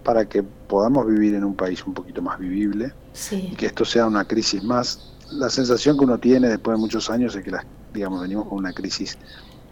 para 0.04 0.26
que 0.26 0.42
podamos 0.42 1.06
vivir 1.06 1.34
en 1.34 1.42
un 1.42 1.56
país 1.56 1.84
un 1.86 1.94
poquito 1.94 2.22
más 2.22 2.38
vivible 2.38 2.92
y 3.32 3.56
que 3.56 3.66
esto 3.66 3.84
sea 3.84 4.06
una 4.06 4.24
crisis 4.24 4.62
más. 4.62 5.12
La 5.32 5.48
sensación 5.48 5.98
que 5.98 6.04
uno 6.04 6.18
tiene 6.18 6.48
después 6.48 6.76
de 6.76 6.80
muchos 6.80 7.10
años 7.10 7.34
es 7.34 7.42
que 7.42 7.50
las, 7.50 7.64
digamos, 7.92 8.20
venimos 8.20 8.46
con 8.46 8.58
una 8.58 8.72
crisis 8.72 9.18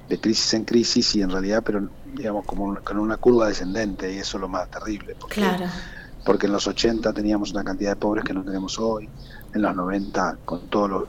de 0.08 0.18
crisis 0.18 0.54
en 0.54 0.64
crisis 0.64 1.14
y 1.14 1.22
en 1.22 1.30
realidad, 1.30 1.62
pero 1.64 1.88
digamos 2.14 2.44
como 2.44 2.74
con 2.82 2.98
una 2.98 3.18
curva 3.18 3.48
descendente 3.48 4.12
y 4.12 4.18
eso 4.18 4.38
es 4.38 4.40
lo 4.40 4.48
más 4.48 4.70
terrible. 4.70 5.14
Porque, 5.20 5.36
claro. 5.36 5.66
porque 6.24 6.46
en 6.46 6.52
los 6.52 6.66
80 6.66 7.12
teníamos 7.12 7.52
una 7.52 7.62
cantidad 7.62 7.90
de 7.90 7.96
pobres 7.96 8.24
que 8.24 8.32
no 8.32 8.42
tenemos 8.42 8.78
hoy 8.78 9.08
en 9.54 9.62
los 9.62 9.76
90, 9.76 10.38
con 10.44 10.66
todo 10.68 10.88
lo, 10.88 11.08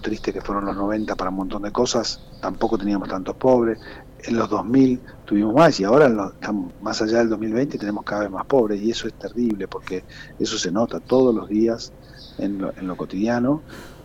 triste 0.00 0.32
que 0.32 0.40
fueron 0.40 0.64
los 0.64 0.76
90 0.76 1.14
para 1.14 1.30
un 1.30 1.36
montón 1.36 1.62
de 1.62 1.72
cosas, 1.72 2.20
tampoco 2.40 2.78
teníamos 2.78 3.08
tantos 3.08 3.36
pobres. 3.36 3.78
En 4.22 4.36
los 4.36 4.48
2000 4.48 5.00
tuvimos 5.26 5.54
más 5.54 5.78
y 5.80 5.84
ahora 5.84 6.32
más 6.80 7.02
allá 7.02 7.18
del 7.18 7.28
2020 7.28 7.76
tenemos 7.76 8.04
cada 8.04 8.22
vez 8.22 8.30
más 8.30 8.46
pobres 8.46 8.80
y 8.80 8.90
eso 8.90 9.06
es 9.06 9.14
terrible 9.14 9.68
porque 9.68 10.04
eso 10.38 10.58
se 10.58 10.72
nota 10.72 11.00
todos 11.00 11.34
los 11.34 11.48
días 11.48 11.92
en 12.38 12.58
lo, 12.58 12.72
en 12.76 12.86
lo 12.86 12.96
cotidiano 12.96 13.60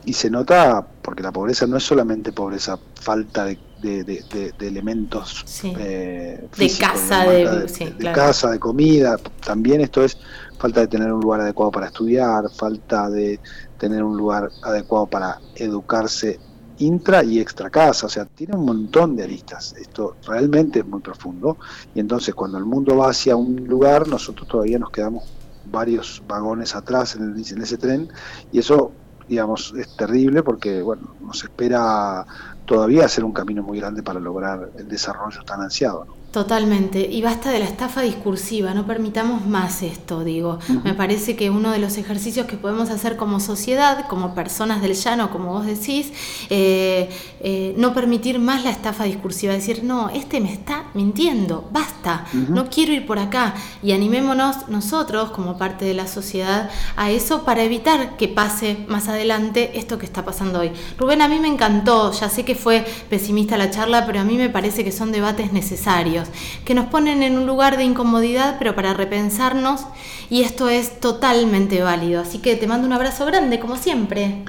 y 0.06 0.13
se 0.13 0.30
nota 0.30 0.86
porque 1.02 1.24
la 1.24 1.32
pobreza 1.32 1.68
no 1.68 1.78
es 1.78 1.84
solamente 1.84 2.32
pobreza, 2.32 2.78
falta 2.96 3.46
de, 3.46 3.58
de, 3.82 4.54
elementos 4.60 5.46
eh, 5.63 6.48
de 6.58 6.72
casa, 6.80 7.24
de, 7.30 8.12
casa, 8.13 8.52
de 8.52 8.60
comida, 8.60 9.18
también 9.46 9.82
esto 9.82 10.04
es 10.04 10.18
falta 10.58 10.82
de 10.82 10.88
tener 10.88 11.12
un 11.13 11.22
lugar 11.22 11.42
adecuado 11.42 11.72
para 11.72 11.88
estudiar, 11.88 12.50
falta 12.52 13.10
de, 13.10 13.39
tener 13.80 14.04
un 14.04 14.15
lugar 14.18 14.52
adecuado 14.62 15.08
para 15.08 15.39
educarse 15.56 16.39
intra 16.80 17.24
y 17.24 17.39
extra 17.39 17.70
casa, 17.70 18.06
o 18.06 18.10
sea, 18.10 18.26
tiene 18.26 18.56
un 18.56 18.65
montón 18.65 19.15
de 19.15 19.24
aristas. 19.24 19.74
Esto 19.78 20.15
realmente 20.26 20.80
es 20.80 20.86
muy 20.86 21.02
profundo. 21.02 21.58
Y 21.94 22.00
entonces 22.00 22.34
cuando 22.36 22.58
el 22.58 22.65
mundo 22.65 22.96
va 22.98 23.10
hacia 23.10 23.36
un 23.36 23.68
lugar, 23.68 24.08
nosotros 24.08 24.48
todavía 24.48 24.80
nos 24.80 24.92
quedamos 24.92 25.24
varios 25.65 26.24
vagones 26.28 26.76
atrás 26.76 27.15
en, 27.15 27.36
en 27.36 27.62
ese 27.62 27.78
tren 27.78 28.10
y 28.52 28.60
eso, 28.60 28.92
digamos, 29.28 29.74
es 29.78 29.96
terrible 29.96 30.42
porque, 30.42 30.82
bueno, 30.82 31.15
nos 31.22 31.44
espera 31.44 32.26
todavía 32.65 33.06
hacer 33.06 33.24
un 33.24 33.34
camino 33.34 33.62
muy 33.62 33.80
grande 33.80 34.02
para 34.02 34.20
lograr 34.20 34.72
el 34.78 34.88
desarrollo 34.88 35.44
tan 35.44 35.62
ansiado. 35.62 36.06
¿no? 36.06 36.19
Totalmente, 36.32 37.10
y 37.12 37.24
basta 37.24 37.50
de 37.50 37.58
la 37.58 37.65
estafa 37.65 38.02
discursiva, 38.02 38.76
no 38.76 38.86
permitamos 38.86 39.48
más 39.48 39.82
esto, 39.82 40.24
digo. 40.24 40.60
Me 40.84 40.94
parece 40.94 41.36
que 41.36 41.50
uno 41.50 41.72
de 41.72 41.80
los 41.80 41.98
ejercicios 41.98 42.46
que 42.46 42.56
podemos 42.56 42.92
hacer 42.92 43.18
como 43.18 43.39
sociedad, 43.39 44.06
como 44.08 44.36
personas 44.36 44.80
del 44.84 44.94
llano, 44.94 45.32
como 45.32 45.54
vos 45.54 45.65
decís, 45.65 46.13
eh, 46.52 47.10
eh, 47.39 47.74
no 47.78 47.96
permitir 47.96 48.38
más 48.38 48.63
la 48.63 48.70
estafa 48.70 49.06
discursiva, 49.06 49.54
decir, 49.54 49.84
no, 49.84 50.10
este 50.10 50.39
me 50.39 50.54
está 50.54 50.86
mintiendo, 50.94 51.68
basta, 51.72 51.99
no 52.34 52.70
quiero 52.70 52.94
ir 52.94 53.06
por 53.06 53.20
acá, 53.20 53.56
y 53.84 53.92
animémonos 53.92 54.68
nosotros, 54.70 55.32
como 55.32 55.58
parte 55.58 55.86
de 55.86 55.94
la 55.94 56.08
sociedad, 56.08 56.70
a 56.96 57.12
eso 57.12 57.44
para 57.44 57.64
evitar 57.64 58.18
que 58.18 58.28
pase 58.28 58.86
más 58.88 59.08
adelante 59.08 59.78
esto 59.78 59.98
que 59.98 60.06
está 60.06 60.24
pasando 60.26 60.60
hoy. 60.60 60.72
Rubén, 60.98 61.22
a 61.22 61.28
mí 61.28 61.40
me 61.40 61.48
encantó, 61.48 62.12
ya 62.12 62.30
sé 62.30 62.46
que 62.46 62.56
fue 62.56 62.86
pesimista 63.10 63.58
la 63.58 63.72
charla, 63.72 64.06
pero 64.06 64.20
a 64.20 64.24
mí 64.24 64.38
me 64.38 64.50
parece 64.50 64.84
que 64.84 64.92
son 64.92 65.12
debates 65.12 65.54
necesarios 65.54 66.28
que 66.66 66.74
nos 66.74 66.86
ponen 66.88 67.24
en 67.24 67.38
un 67.38 67.46
lugar 67.46 67.78
de 67.78 67.84
incomodidad, 67.84 68.58
pero 68.60 68.76
para 68.76 68.94
repensarnos, 68.94 69.86
y 70.30 70.42
esto 70.42 70.70
es 70.70 71.00
totalmente 71.00 71.82
válido. 71.82 72.22
Así 72.22 72.40
que 72.40 72.56
te 72.56 72.68
mando 72.68 72.88
un 72.88 72.94
abrazo 72.94 73.26
grande, 73.26 73.60
como 73.60 73.76
siempre. 73.76 74.44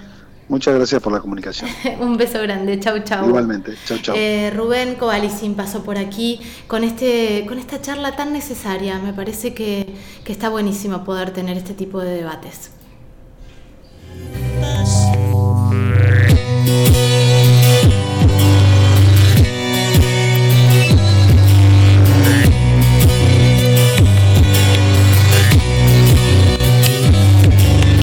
Muchas 0.51 0.75
gracias 0.75 1.01
por 1.01 1.13
la 1.13 1.21
comunicación. 1.21 1.71
un 2.01 2.17
beso 2.17 2.43
grande, 2.43 2.81
chau 2.81 2.99
chau. 3.05 3.29
Igualmente, 3.29 3.73
chau 3.87 3.99
chau. 3.99 4.17
Eh, 4.17 4.51
Rubén 4.51 4.97
Covalicín 4.97 5.55
pasó 5.55 5.85
por 5.85 5.97
aquí 5.97 6.41
con, 6.67 6.83
este, 6.83 7.45
con 7.47 7.61
esta 7.61 7.81
charla 7.81 8.17
tan 8.17 8.33
necesaria. 8.33 8.99
Me 8.99 9.13
parece 9.13 9.55
que, 9.55 9.95
que 10.25 10.33
está 10.33 10.49
buenísimo 10.49 11.05
poder 11.05 11.31
tener 11.31 11.57
este 11.57 11.73
tipo 11.73 12.01
de 12.01 12.17
debates. 12.17 12.73